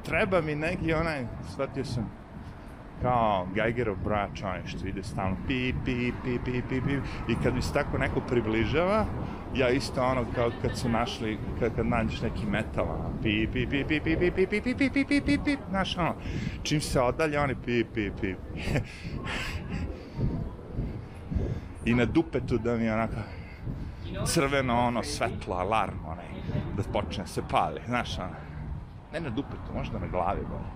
Treba 0.04 0.40
mi 0.40 0.54
neki 0.54 0.94
onaj, 0.94 1.26
shvatio 1.52 1.84
sam, 1.84 2.10
kao 3.02 3.46
Geigerov 3.54 3.96
brač, 4.04 4.42
onaj 4.42 4.66
što 4.66 4.86
ide 4.86 5.02
stalno 5.02 5.36
pi, 5.46 5.74
pi, 5.84 6.12
pi, 6.24 6.38
pi, 6.44 6.62
pi, 6.68 6.80
pi, 6.80 6.94
i 7.32 7.36
kad 7.42 7.54
mi 7.54 7.62
se 7.62 7.72
tako 7.72 7.98
neko 7.98 8.20
približava, 8.20 9.06
ja 9.54 9.68
isto 9.68 10.02
ono 10.02 10.24
kao 10.34 10.50
kad 10.62 10.78
su 10.78 10.88
našli, 10.88 11.38
kad, 11.60 11.76
kad 11.76 11.86
nađeš 11.86 12.22
neki 12.22 12.46
metal, 12.46 12.84
ono, 12.84 13.10
pi, 13.22 13.48
pi, 13.52 13.66
pi, 13.66 13.84
pi, 13.84 14.00
pi, 14.00 14.16
pi, 14.16 14.30
pi, 14.30 14.46
pi, 14.46 14.60
pi, 14.60 14.90
pi, 14.90 15.04
pi, 15.04 15.20
pi, 15.20 15.38
pi, 15.44 15.56
znaš 15.70 15.98
ono, 15.98 16.14
čim 16.62 16.80
se 16.80 17.00
odalje, 17.00 17.40
oni 17.40 17.54
pi, 17.54 17.84
pi, 17.94 18.10
pi, 18.20 18.34
i 21.84 21.94
na 21.94 22.04
dupetu 22.04 22.58
da 22.58 22.76
mi 22.76 22.90
onako 22.90 23.14
crveno 24.26 24.80
ono 24.80 25.02
svetlo, 25.02 25.56
alarm 25.56 26.04
onaj, 26.06 26.26
da 26.76 26.82
počne 26.92 27.26
se 27.26 27.42
pali, 27.50 27.80
znaš 27.86 28.18
ono. 28.18 28.34
Ne 29.12 29.20
na 29.20 29.30
dupetu, 29.30 29.74
možda 29.74 29.98
na 29.98 30.06
glavi 30.06 30.40
bolje. 30.40 30.70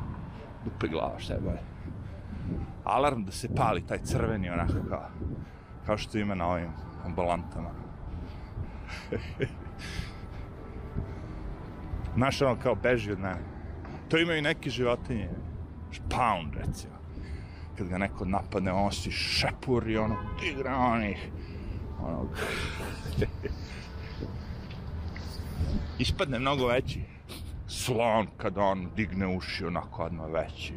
Dupe 0.64 0.88
glava, 0.88 1.18
šta 1.18 1.34
je 1.34 1.40
bolje. 1.40 1.60
Alarm 2.84 3.24
da 3.24 3.32
se 3.32 3.54
pali, 3.54 3.86
taj 3.86 3.98
crveni 3.98 4.50
onako 4.50 4.88
kao, 4.88 5.08
kao 5.86 5.98
što 5.98 6.18
ima 6.18 6.34
na 6.34 6.46
ovim 6.48 6.70
ambulantama. 7.04 7.70
Znaš, 12.16 12.42
ono 12.42 12.56
kao 12.56 12.74
beži 12.74 13.12
od 13.12 13.18
mene. 13.18 13.40
To 14.08 14.18
imaju 14.18 14.42
neki 14.42 14.70
životinje. 14.70 15.30
Pound, 16.10 16.54
recimo. 16.54 16.95
Kad 17.78 17.88
ga 17.88 17.98
neko 17.98 18.24
napadne, 18.24 18.72
on 18.72 18.92
si 18.92 19.10
šepuri, 19.10 19.98
ono, 19.98 20.16
tigra 20.40 20.76
onih. 20.76 21.30
Ono, 22.00 22.28
ispadne 25.98 26.38
mnogo 26.38 26.66
veći. 26.66 27.00
Slon, 27.68 28.26
kad 28.36 28.58
on 28.58 28.90
digne 28.96 29.36
uši, 29.36 29.64
onako 29.66 30.02
odmah 30.02 30.26
veći. 30.32 30.74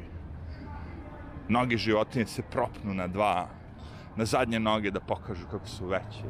Noge 1.49 1.77
životinje 1.77 2.25
se 2.25 2.41
propnu 2.41 2.93
na 2.93 3.07
dva, 3.07 3.47
na 4.15 4.25
zadnje 4.25 4.59
noge 4.59 4.91
da 4.91 4.99
pokažu 4.99 5.47
kako 5.51 5.67
su 5.67 5.87
veće. 5.87 6.23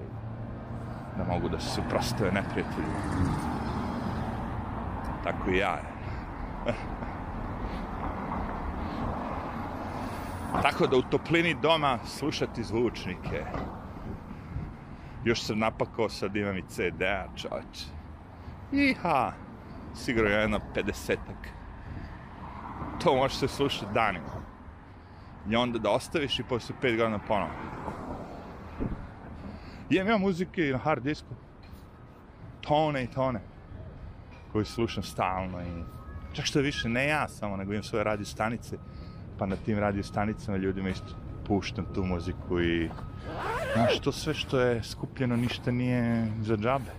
Da 1.17 1.23
mogu 1.23 1.49
da 1.49 1.59
se 1.59 1.69
suprostave 1.69 2.31
neprijatelju. 2.31 2.87
Tako 5.23 5.51
i 5.51 5.57
ja. 5.57 5.81
Tako 10.61 10.87
da 10.87 10.97
u 10.97 11.01
toplini 11.01 11.55
doma 11.61 11.99
slušati 12.05 12.63
zvučnike. 12.63 13.45
Još 15.23 15.43
sam 15.43 15.59
napakao, 15.59 16.09
sad 16.09 16.35
imam 16.35 16.57
i 16.57 16.63
CD-a, 16.67 17.27
čovječ. 17.35 17.85
Iha, 18.71 19.31
sigurno 19.95 20.29
je 20.29 20.41
jedno 20.41 20.59
50-ak. 20.75 21.47
To 23.03 23.15
može 23.15 23.35
se 23.35 23.47
slušati 23.47 23.93
danima. 23.93 24.49
I 25.49 25.55
onda 25.55 25.79
da 25.79 25.89
ostaviš 25.89 26.39
i 26.39 26.43
posle 26.43 26.75
5 26.81 26.97
godina 26.97 27.19
ponovno. 27.27 27.53
Jem 29.89 30.07
ja 30.07 30.17
muzike 30.17 30.61
na 30.61 30.77
hard 30.77 31.03
disku. 31.03 31.35
Tone 32.61 33.03
i 33.03 33.07
tone. 33.07 33.41
Koji 34.51 34.65
slušam 34.65 35.03
stalno 35.03 35.61
i... 35.61 35.83
Čak 36.33 36.45
što 36.45 36.59
više, 36.59 36.89
ne 36.89 37.07
ja 37.07 37.27
samo, 37.27 37.57
nego 37.57 37.71
imam 37.73 37.83
svoje 37.83 38.03
radio 38.03 38.25
stanice. 38.25 38.77
Pa 39.39 39.45
na 39.45 39.55
tim 39.55 39.79
radio 39.79 40.03
stanicama 40.03 40.57
ljudima 40.57 40.89
isto 40.89 41.15
puštam 41.47 41.85
tu 41.93 42.03
muziku 42.03 42.61
i... 42.61 42.89
Znaš, 43.73 43.99
to 43.99 44.11
sve 44.11 44.33
što 44.33 44.59
je 44.59 44.83
skupljeno 44.83 45.35
ništa 45.35 45.71
nije 45.71 46.27
za 46.41 46.57
džabe. 46.57 46.91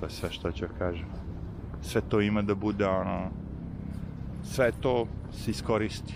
To 0.00 0.06
je 0.06 0.10
sve 0.10 0.30
što 0.30 0.52
ću 0.52 0.66
kažem. 0.78 1.06
Sve 1.82 2.00
to 2.00 2.20
ima 2.20 2.42
da 2.42 2.54
bude 2.54 2.86
ono... 2.86 3.30
Sve 4.44 4.72
to 4.72 5.06
se 5.32 5.50
iskoristi. 5.50 6.14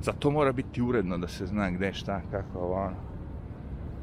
Zato 0.00 0.30
mora 0.30 0.52
biti 0.52 0.82
uredno 0.82 1.18
da 1.18 1.28
se 1.28 1.46
zna 1.46 1.70
gde 1.70 1.92
šta, 1.94 2.20
kako 2.30 2.58
ovo 2.58 2.74
ono. 2.74 2.96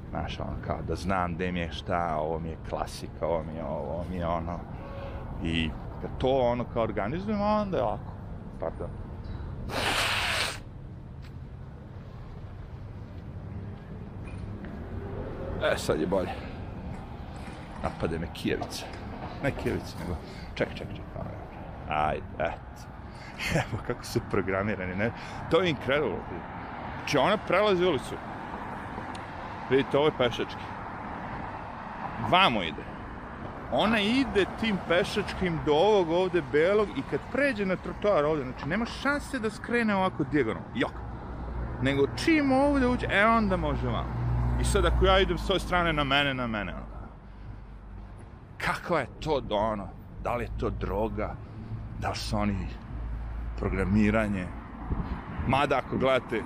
Znaš, 0.09 0.39
ono, 0.39 0.55
kao 0.65 0.79
da 0.87 0.95
znam 0.95 1.35
gde 1.35 1.51
mi 1.51 1.59
je 1.59 1.71
šta, 1.71 2.15
ovo 2.15 2.39
mi 2.39 2.49
je 2.49 2.57
klasika, 2.69 3.27
ovo 3.27 3.43
mi 3.43 3.57
je 3.57 3.63
ovo, 3.63 3.93
ovo 3.93 4.05
mi 4.09 4.15
je 4.15 4.27
ono. 4.27 4.59
I 5.43 5.69
kad 6.01 6.17
to 6.17 6.27
ono 6.27 6.65
kao 6.73 6.83
organizujemo, 6.83 7.45
onda 7.45 7.77
je 7.77 7.83
ovako. 7.83 8.13
Pardon. 8.59 9.02
E, 15.63 15.77
sad 15.77 15.99
je 15.99 16.07
bolje. 16.07 16.29
Napade 17.83 18.19
me 18.19 18.27
kijevica. 18.33 18.85
Ne 19.43 19.51
kijevica, 19.51 19.97
nego... 19.99 20.15
Ček, 20.55 20.67
ček, 20.75 20.87
ček. 20.95 21.05
Ajde, 21.89 22.23
eto. 22.39 22.87
Evo 23.61 23.83
kako 23.87 24.03
su 24.03 24.19
programirani, 24.31 24.95
ne? 24.95 25.11
To 25.51 25.61
je 25.61 25.69
incredible. 25.69 26.17
Znači 26.97 27.17
ona 27.17 27.37
prelazi 27.37 27.85
ulicu. 27.85 28.15
Vidite, 29.69 29.97
ovo 29.97 30.07
je 30.07 30.17
pešački. 30.17 30.63
Vamo 32.29 32.63
ide. 32.63 32.92
Ona 33.75 33.99
ide 33.99 34.45
tim 34.59 34.77
pešačkim 34.87 35.59
do 35.65 35.73
ovog 35.73 36.09
ovde 36.09 36.41
belog 36.51 36.87
i 36.97 37.01
kad 37.09 37.19
pređe 37.31 37.65
na 37.65 37.75
trotoar 37.75 38.25
ovde, 38.25 38.43
znači 38.43 38.69
nema 38.69 38.85
šanse 38.85 39.39
da 39.39 39.49
skrene 39.49 39.95
ovako 39.95 40.23
dijagonalno. 40.31 40.67
Jok. 40.75 40.91
Nego 41.81 42.07
čim 42.15 42.51
ovde 42.51 42.87
uđe, 42.87 43.07
e 43.11 43.25
onda 43.25 43.57
može 43.57 43.87
vamo. 43.87 44.13
I 44.61 44.63
sad 44.63 44.85
ako 44.85 45.05
ja 45.05 45.19
idem 45.19 45.37
s 45.37 45.49
ove 45.49 45.59
strane 45.59 45.93
na 45.93 46.03
mene, 46.03 46.33
na 46.33 46.47
mene. 46.47 46.73
Kakva 48.57 48.99
je 48.99 49.07
to 49.19 49.41
do 49.41 49.55
ono? 49.55 49.87
Da 50.23 50.35
li 50.35 50.43
je 50.43 50.49
to 50.59 50.69
droga? 50.69 51.35
Da 51.99 52.09
li 52.09 52.15
su 52.15 52.37
oni 52.37 52.67
programiranje. 53.57 54.47
Mada 55.47 55.77
ako 55.77 55.97
gledate 55.97 56.43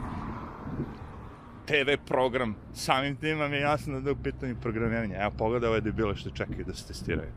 TV 1.68 1.98
program, 2.06 2.56
samim 2.74 3.16
tim 3.16 3.40
vam 3.40 3.54
je 3.54 3.60
jasno 3.60 4.02
da 4.02 4.10
je 4.10 4.14
u 4.14 4.24
pitanju 4.24 4.56
programiranja. 4.62 5.22
Evo 5.22 5.32
pogledaj 5.38 5.70
ove 5.70 5.82
debile 5.82 6.16
što 6.16 6.30
čekaju 6.30 6.66
da 6.66 6.74
se 6.74 6.88
testiraju. 6.88 7.32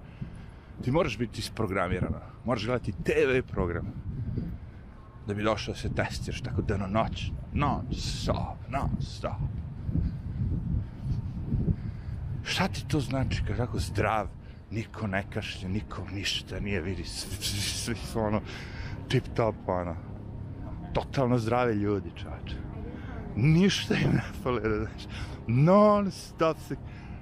Ti 0.85 0.91
moraš 0.91 1.19
biti 1.19 1.41
isprogramirana. 1.41 2.21
Moraš 2.45 2.67
gledati 2.67 2.93
TV 2.93 3.53
program. 3.53 3.93
Da 5.27 5.35
bi 5.35 5.43
došao 5.43 5.75
da 5.75 5.81
se 5.81 5.95
testiraš 5.95 6.41
tako 6.41 6.63
dano 6.63 6.87
noć. 6.87 7.31
Non 7.53 7.87
stop, 7.93 8.59
non 8.69 8.91
stop. 9.01 9.41
Šta 12.45 12.69
ti 12.69 12.89
to 12.89 13.01
znači 13.01 13.43
kako 13.57 13.79
zdrav? 13.79 14.29
Niko 14.71 15.07
ne 15.07 15.25
kašlje, 15.33 15.69
nikom 15.69 16.05
ništa 16.15 16.61
nije, 16.61 16.81
vidi, 16.81 17.05
svi, 17.05 17.95
su 17.95 18.21
ono, 18.21 18.41
tip 19.09 19.25
top, 19.35 19.55
ono, 19.67 19.97
totalno 20.95 21.39
zdravi 21.39 21.75
ljudi, 21.75 22.11
čovječe. 22.17 22.70
Ništa 23.41 23.95
im 23.95 24.11
ne 24.13 24.23
fali, 24.43 24.61
znaš, 24.61 25.07
non 25.47 26.11
stop 26.11 26.57
se, 26.69 26.77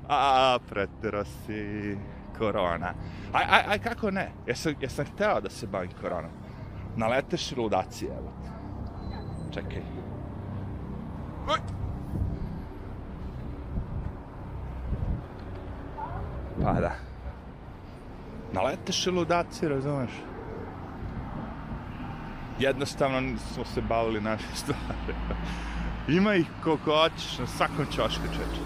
a, 0.08 0.58
pretero 0.68 1.24
si, 1.24 1.96
korona. 2.38 2.94
Aj, 3.32 3.44
aj, 3.50 3.64
aj, 3.68 3.78
kako 3.78 4.10
ne? 4.10 4.30
Jesam, 4.46 4.74
jesam 4.80 5.06
hteo 5.06 5.40
da 5.40 5.50
se 5.50 5.66
bavim 5.66 5.90
koronom. 6.00 6.30
Naleteš 6.96 7.52
ludaci, 7.56 8.06
evo. 8.06 8.32
Čekaj. 9.54 9.82
Oj! 11.48 11.58
Pa 16.62 16.72
da. 16.72 16.92
Naleteš 18.52 19.06
ludaci, 19.06 19.68
razumeš? 19.68 20.10
jednostavno 22.58 23.38
smo 23.54 23.64
se 23.64 23.80
bavili 23.80 24.20
naše 24.20 24.44
stvari. 24.54 25.14
Ima 26.08 26.34
ih 26.34 26.46
koliko 26.64 26.96
hoćeš 26.96 27.38
na 27.38 27.46
svakom 27.46 27.86
čošku, 27.86 28.22
čeče. 28.32 28.62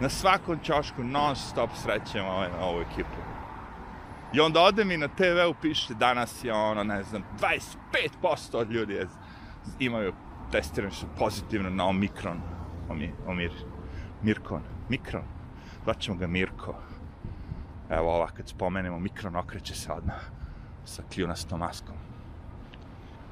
Na 0.00 0.08
svakom 0.08 0.58
čošku 0.62 1.04
non 1.04 1.36
stop 1.36 1.70
srećemo 1.82 2.28
ovaj, 2.28 2.48
ovu 2.60 2.80
ekipu. 2.80 3.18
I 4.32 4.40
onda 4.40 4.60
ode 4.60 4.84
mi 4.84 4.96
na 4.96 5.08
TV-u 5.08 5.54
piše 5.62 5.94
danas 5.94 6.44
je 6.44 6.52
ono, 6.52 6.84
ne 6.84 7.02
znam, 7.02 7.24
25% 7.40 8.56
od 8.56 8.70
ljudi 8.70 8.94
je, 8.94 9.08
imaju 9.78 10.12
testirani 10.52 10.94
su 10.94 11.06
pozitivno 11.18 11.70
na 11.70 11.86
Omikron. 11.86 12.40
Omi, 12.88 13.12
omir, 13.26 13.52
Mirkon. 14.22 14.62
Mikron. 14.88 15.24
Zvaćemo 15.84 16.16
ga 16.16 16.26
Mirko. 16.26 16.74
Evo 17.90 18.14
ova, 18.14 18.30
kad 18.30 18.48
spomenemo 18.48 18.98
Mikron, 18.98 19.36
okreće 19.36 19.74
se 19.74 19.92
odmah 19.92 20.20
sa 20.84 21.02
kljunastom 21.14 21.60
maskom. 21.60 22.11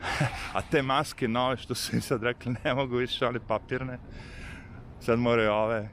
A 0.56 0.62
te 0.70 0.82
maske 0.82 1.28
nove 1.28 1.56
što 1.56 1.74
su 1.74 1.96
im 1.96 2.02
sad 2.02 2.22
rekli 2.22 2.54
ne 2.64 2.74
mogu 2.74 2.96
više 2.96 3.26
one 3.26 3.40
papirne. 3.48 3.98
Sad 5.00 5.18
moraju 5.18 5.52
ove 5.52 5.88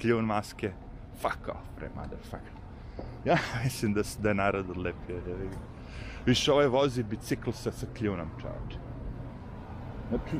kljun 0.00 0.24
maske. 0.24 0.72
Fuck 1.22 1.48
off, 1.48 1.60
bre, 1.76 1.90
motherfucker. 1.96 2.52
Ja 3.24 3.36
mislim 3.64 3.94
da, 3.94 4.02
da 4.18 4.28
je 4.28 4.34
narod 4.34 4.70
odlepio. 4.70 5.20
Da 5.26 5.32
vidim. 5.32 5.58
Više 6.26 6.52
ovaj 6.52 6.66
vozi 6.66 7.02
bicikl 7.02 7.50
sa, 7.50 7.72
sa 7.72 7.86
kljunom, 7.94 8.28
čovječe. 8.40 8.78
Znači, 10.08 10.36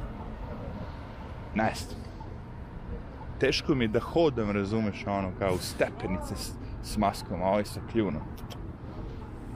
nest. 1.54 1.96
Teško 3.40 3.74
mi 3.74 3.88
da 3.88 4.00
hodam, 4.00 4.50
razumeš, 4.50 5.06
ono, 5.06 5.32
kao 5.38 5.54
u 5.54 5.58
stepenice 5.58 6.36
s, 6.36 6.52
s 6.82 6.96
maskom, 6.96 7.42
a 7.42 7.46
ovaj 7.46 7.64
sa 7.64 7.80
kljunom. 7.92 8.22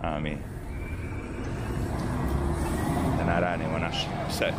A 0.02 0.18
mi 0.18 0.38
naranimo 3.33 3.79
naše 3.79 4.07
pse. 4.29 4.53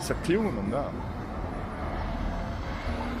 Sa 0.00 0.14
kljunom, 0.26 0.70
da. 0.70 0.90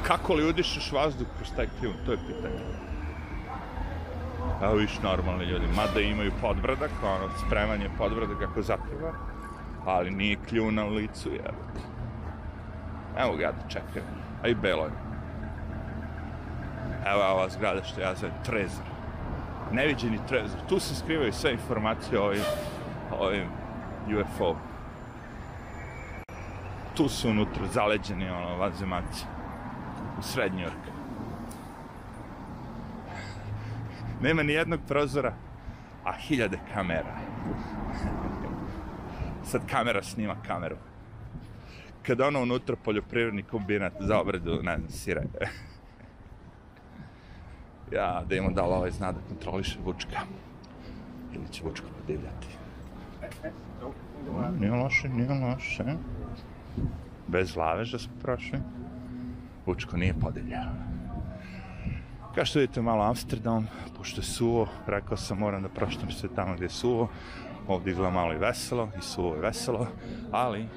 Kako 0.02 0.34
li 0.34 0.48
udišeš 0.48 0.92
vazduh 0.92 1.26
kroz 1.36 1.48
taj 1.56 1.66
kljun? 1.80 1.94
To 2.06 2.12
je 2.12 2.18
pitanje. 2.26 2.62
Evo 4.62 4.74
viš 4.74 4.98
normalni 5.02 5.44
ljudi, 5.44 5.66
mada 5.76 6.00
imaju 6.00 6.32
podbradak, 6.40 6.90
ono, 7.02 7.28
spremanje 7.46 7.90
podbradak 7.98 8.38
kako 8.38 8.62
zatreba, 8.62 9.12
ali 9.86 10.10
nije 10.10 10.36
kljun 10.48 10.74
na 10.74 10.84
licu, 10.84 11.28
jebate. 11.28 11.80
Evo 13.18 13.36
ga 13.36 13.52
da 13.52 13.68
čekaj, 13.68 14.02
a 14.42 14.48
i 14.48 14.54
belo 14.54 14.84
je. 14.84 14.92
Evo 17.06 17.22
ova 17.32 17.48
zgrada 17.48 17.84
što 17.84 18.00
ja 18.00 18.14
zovem 18.14 18.34
trezor. 18.44 18.84
Neviđeni 19.72 20.18
trezor. 20.28 20.60
Tu 20.68 20.80
se 20.80 20.94
skrivaju 20.94 21.32
sve 21.32 21.52
informacije 21.52 22.20
o 22.20 22.24
ovim 22.24 22.42
ovim 23.10 23.48
UFO. 24.20 24.56
Tu 26.96 27.08
su 27.08 27.30
unutra 27.30 27.66
zaleđeni, 27.66 28.28
ono, 28.28 28.56
vanzemaci. 28.56 29.24
u 30.18 30.22
sred 30.22 30.54
Njurka. 30.54 30.92
Nema 34.22 34.42
ni 34.42 34.52
jednog 34.52 34.80
prozora, 34.88 35.34
a 36.04 36.12
hiljade 36.12 36.58
kamera. 36.74 37.16
Sad 39.44 39.66
kamera 39.70 40.02
snima 40.02 40.36
kameru. 40.46 40.76
Kada 42.02 42.26
ono 42.26 42.42
unutra 42.42 42.76
poljoprivredni 42.84 43.42
kombinat 43.42 43.92
za 44.00 44.20
obradu, 44.20 44.62
ne 44.62 44.76
znam, 44.76 44.90
sire. 44.90 45.22
ja, 47.92 48.22
da 48.28 48.34
imamo 48.34 48.54
da 48.54 48.66
li 48.66 48.74
ovaj 48.74 48.90
zna 48.90 49.12
da 49.12 49.18
kontroliše 49.28 49.78
Vučka. 49.84 50.20
Ili 51.34 51.48
će 51.48 51.64
Vučka 51.64 51.86
podivljati. 52.00 52.65
Nije 54.58 54.72
loše, 54.72 55.08
nije 55.08 55.28
loše. 55.28 55.84
Bez 57.26 57.56
laveža 57.56 57.98
smo 57.98 58.12
prošli. 58.22 58.58
Vučko 59.66 59.96
nije 59.96 60.14
podivljao. 60.14 60.64
Kao 62.34 62.44
što 62.44 62.58
vidite 62.58 62.82
malo 62.82 63.04
Amsterdam, 63.04 63.68
pošto 63.96 64.20
je 64.20 64.24
suvo, 64.24 64.68
rekao 64.86 65.16
sam 65.16 65.38
moram 65.38 65.62
da 65.62 65.68
proštam 65.68 66.10
sve 66.10 66.28
tamo 66.34 66.54
gdje 66.54 66.64
je 66.64 66.70
suvo. 66.70 67.08
Ovdje 67.68 67.90
izgleda 67.90 68.10
malo 68.10 68.34
i 68.34 68.38
veselo, 68.38 68.88
i 68.98 69.02
suvo 69.02 69.36
i 69.36 69.40
veselo, 69.40 69.86
ali... 70.32 70.68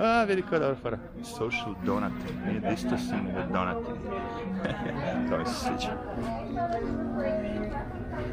A, 0.00 0.24
vidi 0.24 0.42
koja 0.42 0.56
je 0.56 0.60
dobra 0.60 0.80
fora. 0.82 0.98
Social 1.22 1.74
donating, 1.84 2.46
nije 2.46 2.60
distancing, 2.60 3.22
nego 3.26 3.52
donating. 3.52 3.98
to 5.30 5.38
mi 5.38 5.44
se 5.44 5.54
sviđa. 5.54 5.92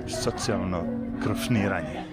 Socijalno 0.07 0.83
krofniranje. 1.23 2.03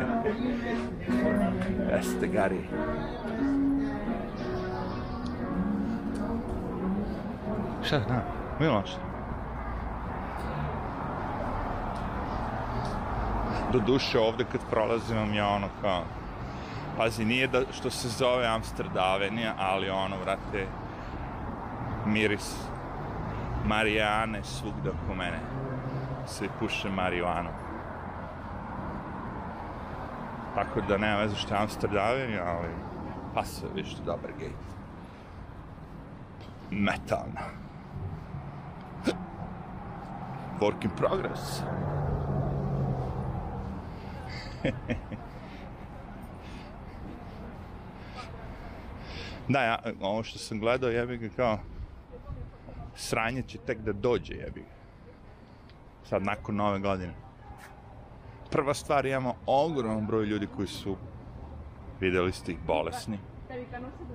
Jeste, 1.92 2.26
Gari. 2.26 2.60
Šta 7.82 8.00
znam, 8.00 8.22
Miloš? 8.60 8.90
Do 13.72 13.78
duše 13.78 14.18
ovde 14.18 14.44
kad 14.52 14.60
prolazim 14.70 15.16
vam 15.16 15.34
ja 15.34 15.48
ono 15.48 15.68
kao... 15.82 16.02
Pazi, 16.96 17.24
nije 17.24 17.46
da 17.46 17.62
što 17.72 17.90
se 17.90 18.08
zove 18.08 18.46
Amsterdavenija, 18.46 19.54
ali 19.58 19.90
ono, 19.90 20.16
vrate, 20.24 20.66
miris 22.06 22.56
Marijane 23.64 24.44
svugde 24.44 24.90
oko 24.90 25.14
mene. 25.14 25.38
Svi 26.26 26.48
puše 26.60 26.90
marijuanu. 26.90 27.48
Tako 30.54 30.80
da 30.80 30.96
nema 30.98 31.16
veze 31.16 31.36
što 31.36 31.54
je 31.54 31.60
Amsterdavenija, 31.60 32.44
ali 32.44 32.68
pa 33.34 33.44
sve 33.44 33.68
više 33.74 33.96
dobar 34.06 34.30
gej. 34.38 34.50
Metalna. 36.70 37.40
Work 40.60 40.84
in 40.84 40.90
progress. 40.96 41.62
da, 49.48 49.62
ja, 49.62 49.78
ovo 50.00 50.22
što 50.22 50.38
sam 50.38 50.60
gledao, 50.60 50.90
jebi 50.90 51.16
ga 51.16 51.28
kao 51.36 51.58
sranje 52.94 53.42
će 53.42 53.58
tek 53.58 53.78
da 53.78 53.92
dođe, 53.92 54.34
jebi 54.34 54.60
ga. 54.60 54.66
Sad, 56.04 56.22
nakon 56.22 56.56
nove 56.56 56.78
godine. 56.78 57.29
Prva 58.50 58.74
stvar, 58.74 59.06
imamo 59.06 59.34
ogroman 59.46 60.06
broj 60.06 60.24
ljudi 60.24 60.46
koji 60.56 60.68
su 60.68 60.96
videli 62.00 62.32
ste 62.32 62.52
ih 62.52 62.58
bolesni. 62.66 63.18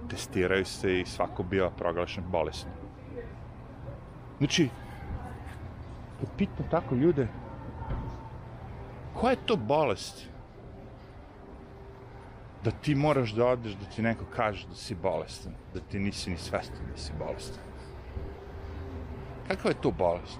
Testiraju 0.10 0.65
se 0.65 1.00
i 1.00 1.06
svako 1.06 1.43
bio 1.43 1.69
proglašen 1.69 2.24
bolesni. 2.32 2.71
Znači, 4.38 4.69
kad 6.19 6.30
pitam 6.38 6.65
tako 6.71 6.95
ljude, 6.95 7.28
koja 9.13 9.32
je 9.32 9.45
to 9.45 9.56
bolest? 9.56 10.28
Da 12.63 12.71
ti 12.71 12.95
moraš 12.95 13.32
da 13.32 13.45
odeš, 13.45 13.74
da 13.74 13.86
ti 13.86 14.02
neko 14.02 14.26
kaže 14.36 14.67
da 14.67 14.76
si 14.76 14.95
bolestan, 14.95 15.54
da 15.74 15.80
ti 15.80 16.00
nisi 16.00 16.30
ni 16.30 16.38
svestan 16.38 16.88
da 16.91 16.98
si 16.98 17.13
bolestan. 17.19 17.63
Kakva 19.48 19.69
je 19.69 19.82
to 19.82 19.91
bolest? 19.91 20.39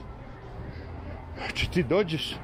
Znači 1.38 1.71
ti 1.71 1.84
dođeš, 1.84 2.38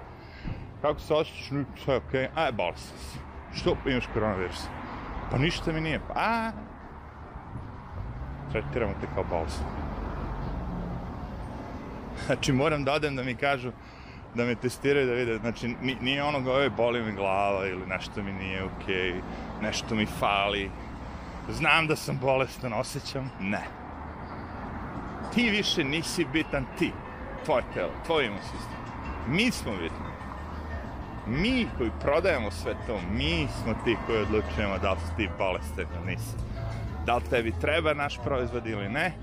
kako 0.81 0.99
se 0.99 1.13
osjećaš, 1.13 1.47
sve 1.83 1.95
okej, 1.95 2.21
okay. 2.21 2.27
a, 2.35 2.51
bolestan 2.51 2.97
si. 2.97 3.19
Što 3.53 3.77
imaš 3.85 4.05
koronavirus? 4.13 4.63
Pa 5.31 5.37
ništa 5.37 5.71
mi 5.71 5.81
nije, 5.81 5.99
pa, 6.07 6.13
a, 6.15 6.51
tretiramo 8.51 8.93
te 9.01 9.07
kao 9.15 9.23
bolestan. 9.23 9.67
Znači, 12.25 12.53
moram 12.53 12.83
da 12.83 12.93
odem 12.93 13.15
da 13.15 13.23
mi 13.23 13.35
kažu, 13.35 13.71
da 14.35 14.45
me 14.45 14.55
testiraju 14.55 15.07
da 15.07 15.13
vide, 15.13 15.37
znači 15.37 15.75
nije 16.01 16.23
ono 16.23 16.41
ga, 16.41 16.69
boli 16.69 17.01
mi 17.03 17.11
glava 17.11 17.67
ili 17.67 17.87
nešto 17.87 18.23
mi 18.23 18.33
nije 18.33 18.63
okej, 18.63 19.21
nešto 19.61 19.95
mi 19.95 20.05
fali, 20.05 20.71
znam 21.49 21.87
da 21.87 21.95
sam 21.95 22.17
bolestan, 22.21 22.73
osjećam, 22.73 23.31
ne. 23.39 23.63
Ti 25.33 25.49
više 25.49 25.83
nisi 25.83 26.25
bitan 26.33 26.65
ti, 26.79 26.91
tvoje 27.45 27.63
telo, 27.73 27.91
tvoj 28.05 28.25
imun 28.25 28.41
sistem. 28.41 28.81
Mi 29.27 29.51
smo 29.51 29.71
bitni. 29.71 30.11
Mi 31.27 31.67
koji 31.77 31.91
prodajemo 32.01 32.51
sve 32.51 32.73
to, 32.88 32.99
mi 33.13 33.47
smo 33.63 33.73
ti 33.86 33.97
koji 34.05 34.21
odlučujemo 34.21 34.77
da 34.77 34.91
li 34.91 34.99
si 34.99 35.15
ti 35.17 35.29
bolestan 35.38 35.86
ili 35.95 36.12
nisi. 36.12 36.36
Da 37.05 37.15
li 37.15 37.23
tebi 37.29 37.53
treba 37.62 37.93
naš 37.93 38.19
proizvod 38.23 38.67
ili 38.67 38.89
ne 38.89 39.13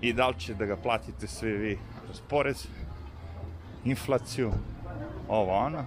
i 0.00 0.12
da 0.12 0.28
li 0.28 0.38
će 0.38 0.54
da 0.54 0.66
ga 0.66 0.76
platite 0.76 1.26
svi 1.26 1.52
vi 1.52 1.78
kroz 2.04 2.20
porez, 2.28 2.66
inflaciju, 3.84 4.52
ovo 5.28 5.52
ono. 5.52 5.84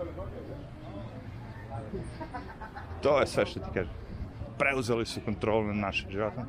To 3.02 3.20
je 3.20 3.28
sve 3.28 3.46
što 3.46 3.60
ti 3.60 3.70
kažem. 3.74 3.94
Preuzeli 4.58 5.06
su 5.06 5.22
kontrolu 5.26 5.68
nad 5.68 5.76
našim 5.76 6.12
životom. 6.12 6.44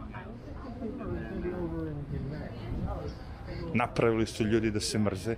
Napravili 3.75 4.27
su 4.27 4.45
ljudi 4.45 4.71
da 4.71 4.81
se 4.81 4.99
mrze, 4.99 5.37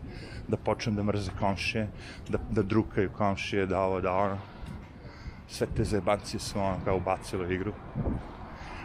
da 0.49 0.57
počnu 0.57 0.93
da 0.93 1.03
mrze 1.03 1.31
komšije, 1.39 1.89
da, 2.29 2.39
da 2.51 2.63
drukaju 2.63 3.11
komšije, 3.11 3.67
da 3.67 3.81
ovo, 3.81 4.01
da 4.01 4.13
ono. 4.13 4.39
Sve 5.49 5.67
te 5.77 5.85
zebancije 5.85 6.41
su 6.41 6.61
ono 6.61 6.79
kao 6.85 6.97
ubacili 6.97 7.47
u 7.47 7.53
igru. 7.53 7.73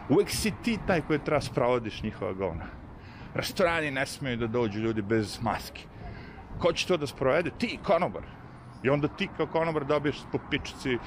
Uvijek 0.09 0.29
si 0.29 0.51
ti 0.63 0.77
taj 0.87 1.01
koji 1.01 1.19
treba 1.19 1.41
sprovodiš 1.41 2.03
njihova 2.03 2.33
govna. 2.33 2.65
Restorani 3.33 3.91
ne 3.91 4.05
smiju 4.05 4.37
da 4.37 4.47
dođu 4.47 4.79
ljudi 4.79 5.01
bez 5.01 5.39
maski 5.41 5.85
ko 6.59 6.73
će 6.73 6.87
to 6.87 6.97
da 6.97 7.07
sprovede? 7.07 7.51
Ti, 7.57 7.77
konobar. 7.83 8.23
I 8.83 8.89
onda 8.89 9.07
ti 9.07 9.29
kao 9.37 9.47
konobar 9.47 9.85
dobiješ 9.85 10.17
po 10.31 10.39
pičici, 10.49 10.97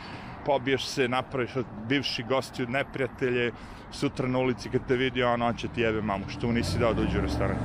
pobiješ 0.47 0.87
se, 0.87 1.09
napraviš 1.09 1.57
od 1.57 1.67
bivši 1.89 2.23
gosti 2.23 2.63
od 2.63 2.71
neprijatelje, 2.71 3.53
sutra 3.91 4.29
na 4.29 4.39
ulici 4.39 4.71
kad 4.71 4.87
te 4.89 4.97
vidi, 4.97 5.23
ono, 5.23 5.47
on 5.47 5.55
će 5.55 5.69
ti 5.69 5.81
jebe 5.81 6.03
mamu, 6.03 6.25
što 6.29 6.47
mu 6.47 6.53
nisi 6.53 6.79
dao 6.79 6.95
da 6.95 7.03
uđe 7.03 7.19
u 7.19 7.23
restoran. 7.23 7.57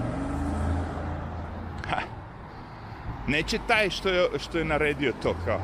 Ha. 1.90 2.02
Neće 3.28 3.60
taj 3.68 3.90
što 3.90 4.10
je, 4.10 4.40
što 4.40 4.58
je 4.58 4.66
naredio 4.66 5.14
to 5.24 5.36
kao 5.46 5.62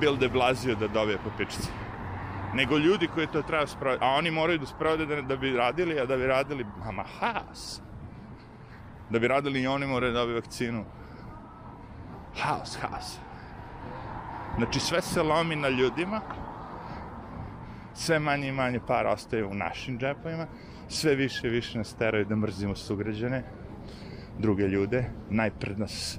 Bill 0.00 0.16
de 0.16 0.28
Blasio 0.28 0.74
da 0.74 0.88
dobije 0.88 1.18
po. 1.18 1.30
Nego 2.54 2.78
ljudi 2.78 3.08
koji 3.14 3.26
to 3.26 3.42
treba 3.42 3.66
sprovoditi. 3.66 4.04
A 4.04 4.08
oni 4.08 4.30
moraju 4.30 4.58
da 4.58 4.66
sprovode 4.66 5.06
da, 5.06 5.22
da 5.22 5.36
bi 5.36 5.56
radili, 5.56 6.00
a 6.00 6.06
da 6.06 6.16
bi 6.16 6.26
radili, 6.26 6.66
mama, 6.84 7.04
has. 7.20 7.80
Da 9.10 9.18
bi 9.18 9.28
radili 9.28 9.62
i 9.62 9.66
oni 9.66 9.86
moraju 9.86 10.12
da 10.12 10.18
dobiju 10.18 10.36
vakcinu 10.36 10.84
haos, 12.40 12.78
haos. 12.80 13.18
Znači 14.56 14.80
sve 14.80 15.02
se 15.02 15.22
lomi 15.22 15.56
na 15.56 15.68
ljudima, 15.68 16.20
sve 17.94 18.18
manje 18.18 18.48
i 18.48 18.52
manje 18.52 18.80
para 18.86 19.12
ostaje 19.12 19.44
u 19.44 19.54
našim 19.54 19.98
džepovima, 19.98 20.46
sve 20.88 21.14
više 21.14 21.46
i 21.46 21.50
više 21.50 21.78
nas 21.78 21.94
teraju 21.94 22.24
da 22.24 22.36
mrzimo 22.36 22.76
sugrađane, 22.76 23.44
druge 24.38 24.68
ljude, 24.68 25.10
najpred 25.30 25.78
nas 25.78 26.18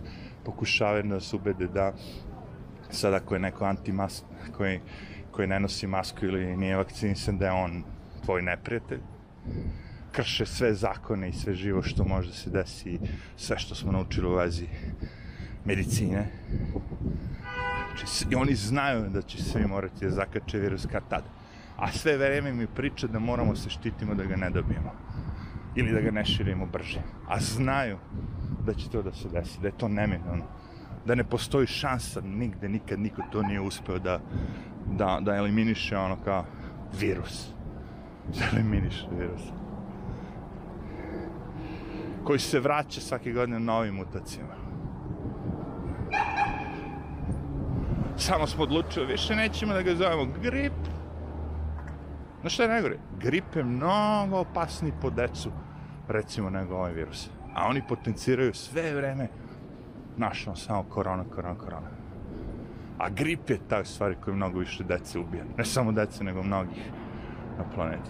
pokušavaju 0.50 1.04
da 1.04 1.10
nas 1.10 1.34
ubede 1.34 1.68
da 1.68 1.94
sad 2.90 3.14
ako 3.14 3.36
je 3.36 3.40
neko 3.40 3.66
antimas 3.66 4.24
koji, 4.58 4.80
koji 5.32 5.48
ne 5.48 5.60
nosi 5.60 5.88
masku 5.88 6.26
ili 6.26 6.58
nije 6.58 6.78
vakcinisan, 6.78 7.38
da 7.38 7.46
je 7.46 7.52
on 7.52 7.84
tvoj 8.26 8.42
neprijatelj, 8.42 9.00
krše 10.12 10.46
sve 10.46 10.74
zakone 10.74 11.30
i 11.30 11.34
sve 11.34 11.54
živo 11.54 11.84
što 11.84 12.04
može 12.04 12.30
da 12.30 12.36
se 12.36 12.50
desi, 12.50 13.00
sve 13.38 13.60
što 13.60 13.76
smo 13.76 13.92
naučili 13.92 14.28
u 14.28 14.36
vezi 14.36 14.68
medicine. 15.66 16.28
Znači, 17.88 18.26
I 18.32 18.36
oni 18.36 18.56
znaju 18.56 19.10
da 19.10 19.22
će 19.22 19.44
svi 19.44 19.68
morati 19.68 20.06
da 20.06 20.12
zakače 20.12 20.60
virus 20.60 20.86
kad 20.92 21.04
tad. 21.10 21.24
A 21.78 21.92
sve 21.92 22.18
vreme 22.18 22.54
mi 22.54 22.68
priča 22.68 23.08
da 23.08 23.20
moramo 23.20 23.56
se 23.56 23.70
štitimo 23.70 24.16
da 24.16 24.24
ga 24.24 24.36
ne 24.36 24.50
dobijemo. 24.50 24.92
Ili 25.76 25.92
da 25.92 26.02
ga 26.02 26.12
ne 26.12 26.26
širimo 26.26 26.66
brže. 26.66 27.02
A 27.28 27.40
znaju 27.40 27.98
da 28.66 28.74
će 28.74 28.90
to 28.90 29.02
da 29.02 29.12
se 29.14 29.30
desi, 29.30 29.60
da 29.62 29.68
je 29.68 29.78
to 29.78 29.88
neminovno. 29.88 30.44
Da 31.06 31.16
ne 31.16 31.24
postoji 31.24 31.68
šansa 31.68 32.22
nigde, 32.22 32.70
nikad 32.70 33.00
niko 33.00 33.22
to 33.32 33.42
nije 33.42 33.62
uspeo 33.62 34.00
da, 34.00 34.20
da, 34.86 35.20
da 35.22 35.36
eliminiše 35.36 35.98
ono 35.98 36.18
kao 36.26 36.46
virus. 37.00 37.48
Da 38.40 38.58
eliminiše 38.58 39.08
virus. 39.20 39.42
koji 42.24 42.40
se 42.40 42.60
vraća 42.60 43.02
svake 43.02 43.32
godine 43.32 43.60
novim 43.60 43.96
mutacijama. 43.96 44.54
Samo 48.18 48.48
smo 48.48 48.64
odlučili, 48.64 49.06
više 49.06 49.36
nećemo 49.36 49.74
da 49.74 49.82
ga 49.82 49.96
zovemo 49.96 50.26
grip. 50.42 50.74
Znaš 52.42 52.54
šta 52.54 52.64
je 52.64 52.70
najgore? 52.70 52.98
Grip 53.20 53.56
je 53.56 53.64
mnogo 53.64 54.40
opasniji 54.40 54.94
po 55.02 55.10
decu, 55.10 55.52
recimo, 56.08 56.50
nego 56.50 56.76
ovaj 56.76 56.94
virus. 56.94 57.30
A 57.56 57.68
oni 57.68 57.82
potenciraju 57.88 58.54
sve 58.54 58.96
vreme 58.96 59.28
našao 60.18 60.56
samo 60.56 60.84
korona, 60.84 61.24
korona, 61.36 61.56
korona. 61.56 61.88
A 62.98 63.10
grip 63.10 63.50
je 63.50 63.60
ta 63.70 63.86
stvari 63.86 64.16
koja 64.24 64.36
mnogo 64.36 64.60
više 64.60 64.84
dece 64.84 65.20
ubija. 65.20 65.44
Ne 65.58 65.66
samo 65.66 65.92
dece, 65.92 66.24
nego 66.24 66.44
mnogih 66.44 66.92
na 67.58 67.64
planeti. 67.76 68.10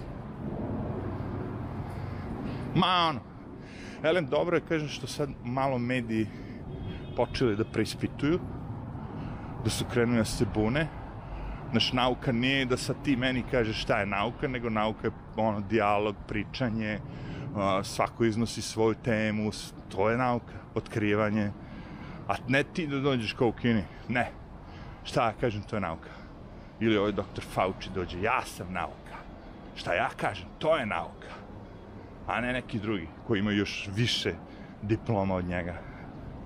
Ma 2.75 3.07
ono, 3.09 3.19
Elem, 4.03 4.25
dobro 4.25 4.57
je, 4.57 4.61
kažem, 4.69 4.87
što 4.87 5.07
sad 5.07 5.29
malo 5.43 5.77
mediji 5.77 6.27
počeli 7.15 7.55
da 7.55 7.65
preispituju, 7.65 8.39
da 9.63 9.69
su 9.69 9.85
krenuli 9.85 10.17
da 10.17 10.25
se 10.25 10.45
bune. 10.53 10.87
Znaš, 11.71 11.93
nauka 11.93 12.31
nije 12.31 12.65
da 12.65 12.77
sad 12.77 12.95
ti 13.03 13.15
meni 13.15 13.43
kažeš 13.51 13.81
šta 13.81 13.99
je 13.99 14.05
nauka, 14.05 14.47
nego 14.47 14.69
nauka 14.69 15.07
je 15.07 15.11
ono, 15.35 15.59
dijalog, 15.59 16.15
pričanje, 16.27 16.99
uh, 17.03 17.28
svako 17.83 18.25
iznosi 18.25 18.61
svoju 18.61 18.95
temu, 19.03 19.51
to 19.89 20.09
je 20.09 20.17
nauka, 20.17 20.53
otkrivanje. 20.75 21.51
A 22.27 22.35
ne 22.47 22.63
ti 22.63 22.87
da 22.87 22.99
dođeš 22.99 23.33
kao 23.33 23.47
u 23.47 23.51
kini, 23.51 23.83
ne. 24.07 24.31
Šta 25.03 25.25
ja 25.25 25.33
kažem, 25.41 25.61
to 25.61 25.75
je 25.75 25.79
nauka. 25.79 26.09
Ili 26.79 26.97
ovaj 26.97 27.11
doktor 27.11 27.43
Fauci 27.43 27.89
dođe, 27.95 28.21
ja 28.21 28.41
sam 28.45 28.73
nauka. 28.73 29.17
Šta 29.75 29.93
ja 29.93 30.09
kažem, 30.17 30.47
to 30.59 30.77
je 30.77 30.85
nauka. 30.85 31.33
A 32.27 32.41
ne 32.41 32.53
neki 32.53 32.79
drugi 32.79 33.07
koji 33.27 33.39
imaju 33.39 33.57
još 33.57 33.89
više 33.95 34.33
diploma 34.81 35.35
od 35.35 35.45
njega 35.45 35.73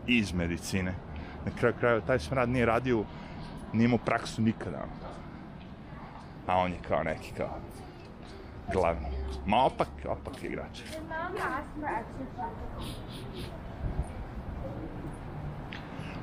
iz 0.07 0.33
medicine. 0.33 0.93
Na 1.45 1.51
kraju 1.59 1.75
kraju, 1.79 2.01
taj 2.01 2.19
smrad 2.19 2.49
nije 2.49 2.65
radio, 2.65 3.03
nije 3.73 3.85
imao 3.85 3.97
praksu 3.97 4.41
nikada. 4.41 4.85
A 6.47 6.57
on 6.57 6.71
je 6.71 6.77
kao 6.87 7.03
neki, 7.03 7.31
kao 7.37 7.57
glavni. 8.71 9.07
Ma 9.45 9.65
opak, 9.65 9.87
opak 10.07 10.43
igrač. 10.43 10.81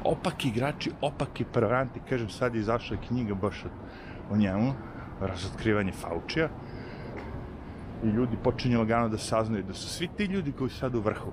Opaki 0.05 0.49
igrači, 0.49 0.91
opaki 1.01 1.45
prevaranti, 1.45 2.01
kažem, 2.09 2.29
sad 2.29 2.55
je 2.55 2.61
izašla 2.61 2.97
knjiga 3.09 3.35
baš 3.35 3.65
o 4.31 4.37
njemu, 4.37 4.73
razotkrivanje 5.21 5.93
Faučija, 5.93 6.49
i 8.05 8.07
ljudi 8.07 8.37
počinju 8.45 8.79
lagano 8.79 9.09
da 9.09 9.19
saznaju 9.19 9.65
da 9.65 9.75
su 9.75 9.89
svi 9.89 10.09
ti 10.17 10.25
ljudi 10.25 10.53
koji 10.53 10.71
su 10.71 10.79
sad 10.79 10.95
u 10.95 11.01
vrhu, 11.01 11.33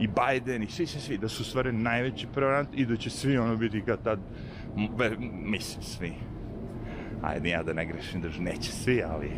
i 0.00 0.08
Biden, 0.08 0.62
i 0.62 0.66
svi, 0.66 0.86
svi, 0.86 1.00
svi, 1.00 1.18
da 1.18 1.28
su 1.28 1.44
stvari 1.44 1.72
najveći 1.72 2.26
prevaranti 2.34 2.76
i 2.76 2.86
da 2.86 2.96
će 2.96 3.10
svi 3.10 3.38
ono 3.38 3.56
biti 3.56 3.82
kao 3.86 3.96
tad, 3.96 4.20
mislim, 5.32 5.82
svi. 5.82 6.12
Ajde, 7.22 7.48
ja 7.48 7.62
da 7.62 7.72
ne 7.72 7.86
grešim, 7.86 8.20
da 8.20 8.28
neće 8.38 8.72
svi, 8.72 9.02
ali 9.02 9.30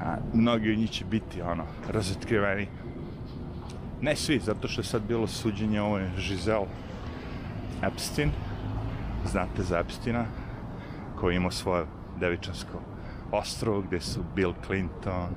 a, 0.00 0.16
mnogi 0.34 0.72
od 0.72 0.78
njih 0.78 0.90
će 0.90 1.04
biti 1.04 1.42
ono, 1.42 1.64
razotkriveni. 1.88 2.68
Ne 4.00 4.16
svi, 4.16 4.38
zato 4.38 4.68
što 4.68 4.80
je 4.80 4.84
sad 4.84 5.02
bilo 5.08 5.26
suđenje 5.26 5.80
ovo 5.80 5.98
je 5.98 6.10
Giselle 6.16 6.66
Epstein, 7.82 8.30
znate 9.26 9.62
za 9.62 9.78
Epsteina, 9.78 10.24
koji 11.16 11.36
ima 11.36 11.50
svoje 11.50 11.84
devičansko 12.20 12.80
ostrovo 13.32 13.80
gde 13.80 14.00
su 14.00 14.20
Bill 14.34 14.54
Clinton, 14.66 15.28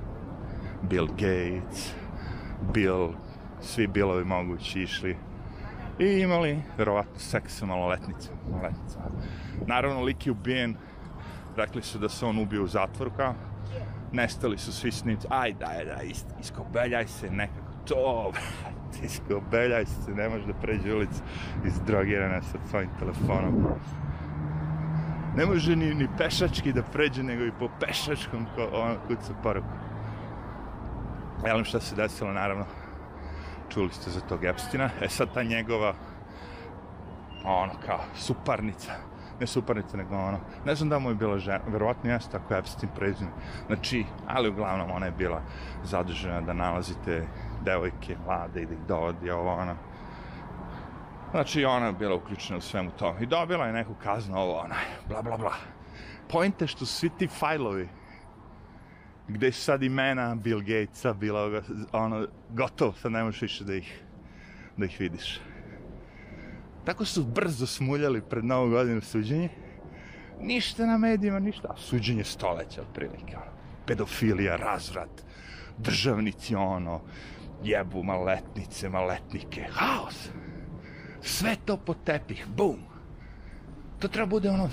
Bill 0.82 1.06
Gates, 1.06 1.92
Bill, 2.74 3.12
svi 3.60 3.86
Billovi 3.86 4.24
mogući 4.24 4.82
išli 4.82 5.16
i 5.98 6.20
imali, 6.20 6.62
verovatno, 6.78 7.18
seks 7.18 7.58
sa 7.58 7.66
maloletnicama. 7.66 8.38
maloletnicama. 8.50 9.04
Naravno, 9.66 10.02
lik 10.02 10.26
je 10.26 10.32
ubijen, 10.32 10.76
rekli 11.56 11.82
su 11.82 11.98
da 11.98 12.08
se 12.08 12.26
on 12.26 12.38
ubio 12.38 12.64
u 12.64 12.66
zatvoru 12.66 13.10
kao, 13.16 13.34
nestali 14.12 14.58
su 14.58 14.72
svi 14.72 14.92
snimci, 14.92 15.26
aj 15.30 15.52
daj, 15.52 15.84
daj, 15.84 16.06
is, 16.06 16.24
iskobeljaj 16.40 17.06
se 17.06 17.30
nekako, 17.30 17.72
to, 17.86 18.32
iskobeljaj 19.04 19.86
se, 19.86 20.10
ne 20.10 20.28
možeš 20.28 20.46
da 20.46 20.54
pređe 20.54 20.94
ulicu. 20.94 21.22
Izdrogirana 21.66 22.42
sa 22.42 22.58
svojim 22.70 22.90
telefonom. 22.98 23.66
Ne 25.36 25.46
može 25.46 25.76
ni, 25.76 25.94
ni 25.94 26.08
pešački 26.18 26.72
da 26.72 26.82
pređe, 26.82 27.22
nego 27.22 27.44
i 27.44 27.52
po 27.58 27.68
pešačkom 27.80 28.46
ko, 28.54 28.68
ono, 28.72 28.96
kuca 29.06 29.34
poruku. 29.42 29.68
Jelim 31.46 31.64
šta 31.64 31.80
se 31.80 31.96
desilo, 31.96 32.32
naravno, 32.32 32.64
čuli 33.68 33.90
ste 33.92 34.10
za 34.10 34.20
tog 34.20 34.44
Epstina, 34.44 34.90
e 35.00 35.08
sad 35.08 35.34
ta 35.34 35.42
njegova, 35.42 35.94
ono, 37.44 37.72
kao, 37.86 38.00
suparnica, 38.14 38.92
ne 39.40 39.46
suparnica, 39.46 39.96
nego 39.96 40.16
ono, 40.16 40.38
ne 40.64 40.74
znam 40.74 40.88
da 40.88 40.98
mu 40.98 41.08
je 41.08 41.14
bila 41.14 41.38
žena, 41.38 41.60
verovatno 41.68 42.10
jeste 42.10 42.32
tako 42.32 42.54
Epstein 42.54 42.92
prezime, 42.96 43.30
znači, 43.66 44.04
ali 44.26 44.48
uglavnom 44.48 44.90
ona 44.90 45.06
je 45.06 45.12
bila 45.12 45.42
zadužena 45.84 46.40
da 46.40 46.52
nalazite 46.52 47.26
devojke, 47.64 48.16
mlade 48.26 48.62
i 48.62 48.66
da 48.66 48.74
ih 48.74 48.80
dovodi, 48.88 49.30
ovo 49.30 49.54
ono, 49.54 49.76
Znači, 51.32 51.64
ona 51.64 51.86
je 51.86 51.92
bila 51.92 52.14
uključena 52.14 52.58
u 52.58 52.60
svemu 52.60 52.90
to. 52.98 53.16
I 53.20 53.26
dobila 53.26 53.66
je 53.66 53.72
neku 53.72 53.94
kaznu, 54.02 54.38
ovo, 54.38 54.58
ona, 54.58 54.74
bla, 55.08 55.22
bla, 55.22 55.36
bla. 55.36 55.54
Point 56.28 56.60
je 56.60 56.66
što 56.66 56.86
svi 56.86 57.10
ti 57.18 57.26
fajlovi, 57.26 57.88
gde 59.28 59.52
su 59.52 59.60
sad 59.60 59.82
imena 59.82 60.34
Bill 60.34 60.60
Gatesa, 60.60 61.12
bila, 61.12 61.62
ono, 61.92 62.26
gotovo, 62.50 62.92
sad 62.92 63.12
ne 63.12 63.24
možeš 63.24 63.42
više 63.42 63.64
da 63.64 63.74
ih, 63.74 64.02
da 64.76 64.84
ih 64.84 65.00
vidiš. 65.00 65.40
Tako 66.84 67.04
su 67.04 67.24
brzo 67.24 67.66
smuljali 67.66 68.22
pred 68.22 68.44
novu 68.44 68.70
godinu 68.70 69.00
suđenje. 69.00 69.48
Ništa 70.40 70.86
na 70.86 70.98
medijima, 70.98 71.38
ništa. 71.38 71.68
A 71.70 71.76
suđenje 71.76 72.24
stoleća, 72.24 72.82
otprilike. 72.82 73.36
Pedofilija, 73.86 74.56
razvrat, 74.56 75.22
državnici, 75.78 76.54
ono, 76.54 77.00
jebu 77.64 78.02
maletnice, 78.02 78.88
maletnike. 78.88 79.66
Haos. 79.70 80.28
Sve 81.20 81.56
to 81.64 81.76
po 81.76 81.94
tepih, 81.94 82.46
bum. 82.56 82.76
To 83.98 84.08
treba 84.08 84.26
bude 84.26 84.50
ono, 84.50 84.68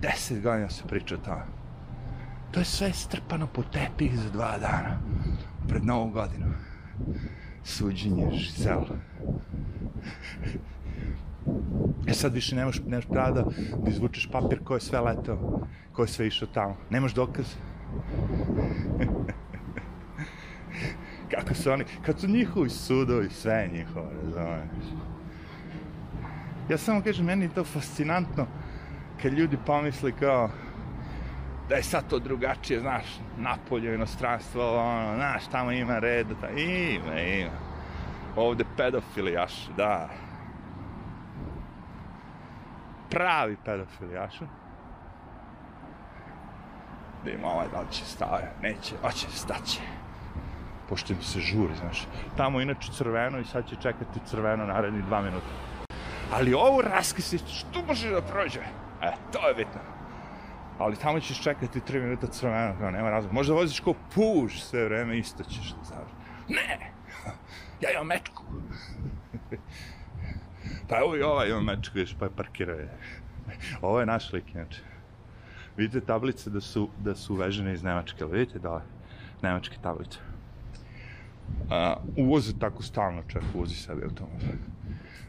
deset 0.00 0.42
godina 0.42 0.70
se 0.70 0.82
priča 0.88 1.14
o 1.14 1.18
tome. 1.18 1.42
To 2.50 2.60
je 2.60 2.64
sve 2.64 2.92
strpano 2.92 3.46
po 3.46 3.62
tepih 3.62 4.18
za 4.18 4.30
dva 4.30 4.58
dana. 4.58 4.98
Pred 5.68 5.84
novu 5.84 6.10
godinu. 6.10 6.46
Suđenje, 7.64 8.30
žizel. 8.32 8.84
E 12.08 12.12
sad 12.12 12.34
više 12.34 12.56
nemaš, 12.56 12.80
nemaš 12.86 13.06
prava 13.06 13.30
da, 13.30 13.42
da 13.82 13.90
izvučeš 13.90 14.28
papir 14.32 14.64
ko 14.64 14.74
je 14.74 14.80
sve 14.80 15.00
letao, 15.00 15.60
ko 15.92 16.02
je 16.02 16.08
sve 16.08 16.26
išao 16.26 16.48
tamo. 16.54 16.76
Nemaš 16.90 17.14
dokaz. 17.14 17.46
Kako 21.32 21.54
su 21.54 21.70
oni, 21.70 21.84
kad 22.02 22.20
su 22.20 22.28
njihovi 22.28 22.70
sudovi, 22.70 23.30
sve 23.30 23.52
je 23.54 23.68
njihovo, 23.68 24.10
razumiješ. 24.24 24.86
Ja 26.70 26.78
samo 26.78 27.02
kažem, 27.02 27.26
meni 27.26 27.44
je 27.44 27.54
to 27.54 27.64
fascinantno 27.64 28.46
kad 29.22 29.32
ljudi 29.32 29.58
pomisli 29.66 30.12
kao 30.12 30.50
da 31.68 31.74
je 31.74 31.82
sad 31.82 32.08
to 32.10 32.18
drugačije, 32.18 32.80
znaš, 32.80 33.04
napolje, 33.38 33.94
inostranstvo, 33.94 34.78
ono, 34.78 35.14
znaš, 35.14 35.46
tamo 35.46 35.72
ima 35.72 35.98
red, 35.98 36.26
ta, 36.40 36.50
ima, 36.50 37.20
ima. 37.20 37.50
Ovde 38.36 38.64
pedofili, 38.76 39.32
jaš, 39.32 39.68
da. 39.76 40.08
Pravi 43.10 43.56
pedofili, 43.64 44.14
jaš. 44.14 44.40
Da 47.24 47.30
ima 47.30 47.48
ovaj, 47.48 47.68
da 47.68 47.80
li 47.80 47.86
će 47.90 48.04
stave, 48.04 48.52
neće, 48.62 48.94
hoće, 49.02 49.30
staće. 49.30 49.80
Pošto 50.88 51.12
im 51.12 51.22
se 51.22 51.40
žuri, 51.40 51.74
znaš. 51.76 52.06
Tamo 52.36 52.60
inače 52.60 52.92
crveno 52.92 53.38
i 53.38 53.44
sad 53.44 53.68
će 53.68 53.76
čekati 53.76 54.20
crveno 54.26 54.66
naredni 54.66 55.02
dva 55.02 55.20
minuta 55.22 55.68
ali 56.32 56.54
ovo 56.54 56.82
raskisi, 56.82 57.38
što 57.38 57.82
može 57.86 58.10
da 58.10 58.22
prođe? 58.22 58.60
E, 59.02 59.12
to 59.32 59.48
je 59.48 59.54
bitno. 59.54 59.80
Ali 60.78 60.96
tamo 60.96 61.20
ćeš 61.20 61.42
čekati 61.42 61.80
3 61.80 62.02
minuta 62.02 62.26
crveno, 62.26 62.74
kao 62.78 62.90
nema 62.90 63.10
razloga. 63.10 63.34
Možda 63.34 63.54
voziš 63.54 63.80
kao 63.80 63.94
puš 64.14 64.62
sve 64.62 64.84
vreme, 64.84 65.18
isto 65.18 65.44
ćeš 65.44 65.70
da 65.70 65.84
završi. 65.84 66.14
Ne! 66.48 66.78
Ja 67.80 67.90
imam 67.92 68.06
mečku. 68.06 68.42
Pa 70.88 70.98
evo 70.98 71.16
i 71.16 71.22
ovaj 71.22 71.48
ima 71.48 71.60
mečku, 71.60 71.98
još 71.98 72.14
pa 72.18 72.24
je 72.24 72.30
parkirao 72.36 72.76
je. 72.76 72.88
Ovo 73.82 74.00
je 74.00 74.06
naš 74.06 74.32
lik, 74.32 74.54
inače. 74.54 74.80
Vidite 75.76 76.06
tablice 76.06 76.50
da 76.50 76.60
su, 76.60 76.88
da 76.98 77.14
su 77.14 77.34
uvežene 77.34 77.72
iz 77.72 77.82
Nemačke, 77.82 78.24
ali 78.24 78.38
vidite 78.38 78.58
da 78.58 78.82
Nemačke 79.42 79.76
tablice. 79.82 80.18
Uh, 81.48 82.24
uvoze 82.24 82.58
tako 82.58 82.82
stalno 82.82 83.22
čak 83.28 83.42
uvozi 83.54 83.74
sebi 83.74 84.04
automobil 84.04 84.58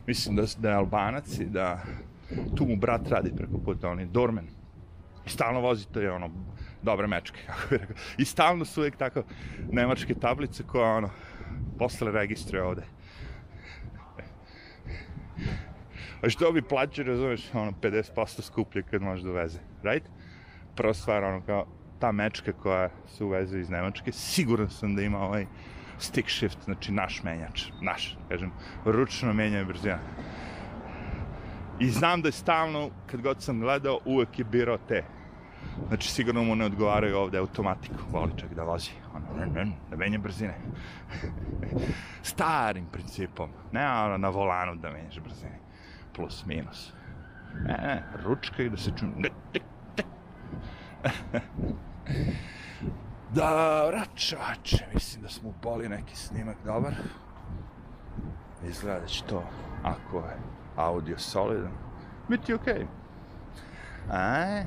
mislim 0.10 0.36
da, 0.36 0.44
da 0.58 0.70
je 0.70 0.76
Albanac 0.76 1.40
i 1.40 1.46
da 1.46 1.84
tu 2.56 2.66
mu 2.66 2.76
brat 2.76 3.08
radi 3.08 3.32
preko 3.36 3.58
puta, 3.58 3.90
on 3.90 4.00
je 4.00 4.06
Dormen. 4.06 4.48
Stalno 5.26 5.62
vozi 5.62 5.88
to 5.88 6.00
je 6.00 6.12
ono, 6.12 6.30
dobre 6.82 7.08
mečke, 7.08 7.40
kako 7.48 7.62
bih 7.70 7.80
rekao. 7.80 7.96
I 8.18 8.26
stalno 8.26 8.66
su 8.66 8.82
uvijek 8.82 8.96
tako 8.98 9.24
nemačke 9.72 10.14
tablice 10.14 10.64
koja 10.64 10.96
ono, 10.96 11.10
posle 11.78 12.12
registruje 12.12 12.64
ovde. 12.64 12.84
A 16.22 16.30
što 16.30 16.52
bi 16.52 16.62
plaćao, 16.62 17.06
razumeš, 17.06 17.54
ono, 17.54 17.72
50% 17.82 18.42
skuplje 18.42 18.84
kad 18.84 19.02
možeš 19.02 19.24
da 19.24 19.30
uveze, 19.30 19.60
right? 19.84 20.04
Prva 20.76 20.94
stvar, 20.94 21.24
ono, 21.24 21.42
kao, 21.46 21.66
ta 22.00 22.12
mečka 22.12 22.54
koja 22.54 22.90
se 23.08 23.24
uveze 23.24 23.60
iz 23.60 23.70
Nemačke, 23.70 24.12
siguran 24.12 24.70
sam 24.70 24.96
da 24.96 25.02
ima 25.02 25.20
ovaj 25.20 25.46
stick 25.98 26.30
shift, 26.30 26.58
znači 26.66 26.92
naš 26.92 27.24
menjač, 27.24 27.64
naš, 27.82 28.18
kažem, 28.30 28.52
ručno 28.86 29.34
menjanje 29.34 29.66
brzina. 29.66 30.00
I 31.80 31.90
znam 31.90 32.22
da 32.22 32.28
je 32.28 32.32
stalno, 32.32 32.90
kad 33.08 33.22
god 33.22 33.42
sam 33.42 33.60
gledao, 33.60 34.00
uvek 34.06 34.40
je 34.40 34.46
birao 34.46 34.78
te. 34.78 35.04
Znači, 35.88 36.12
sigurno 36.12 36.44
mu 36.44 36.56
ne 36.56 36.66
odgovaraju 36.66 37.18
ovde 37.18 37.38
automatiku, 37.38 37.96
voli 38.12 38.32
čak 38.38 38.54
da 38.54 38.64
vozi. 38.64 38.92
Ono, 39.14 39.26
ne, 39.40 39.66
ne, 39.66 39.72
da 39.90 39.98
menja 39.98 40.20
brzine. 40.20 40.56
Starim 42.32 42.86
principom, 42.92 43.50
ne 43.72 43.92
ono 43.92 44.18
na 44.18 44.30
volanu 44.30 44.76
da 44.76 44.92
menjaš 44.92 45.20
brzine. 45.20 45.69
Plus, 46.14 46.46
minus. 46.46 46.94
Ne, 47.54 47.78
ne, 47.84 48.04
ručka 48.24 48.64
i 48.64 48.70
da 48.70 48.78
se 48.78 48.92
ne. 49.18 49.30
Dobro, 53.36 54.02
čovače, 54.16 54.86
mislim 54.94 55.24
da 55.24 55.30
smo 55.30 55.50
upali 55.50 55.90
neki 55.90 56.16
snimak 56.16 56.58
dobar. 56.66 56.94
Izgleda 58.68 59.00
da 59.00 59.06
će 59.06 59.24
to, 59.24 59.44
ako 59.84 60.18
je 60.18 60.38
audio 60.76 61.18
solidan, 61.18 61.72
biti 62.30 62.54
okej. 62.54 62.74
Okay. 62.74 62.86
A, 64.12 64.64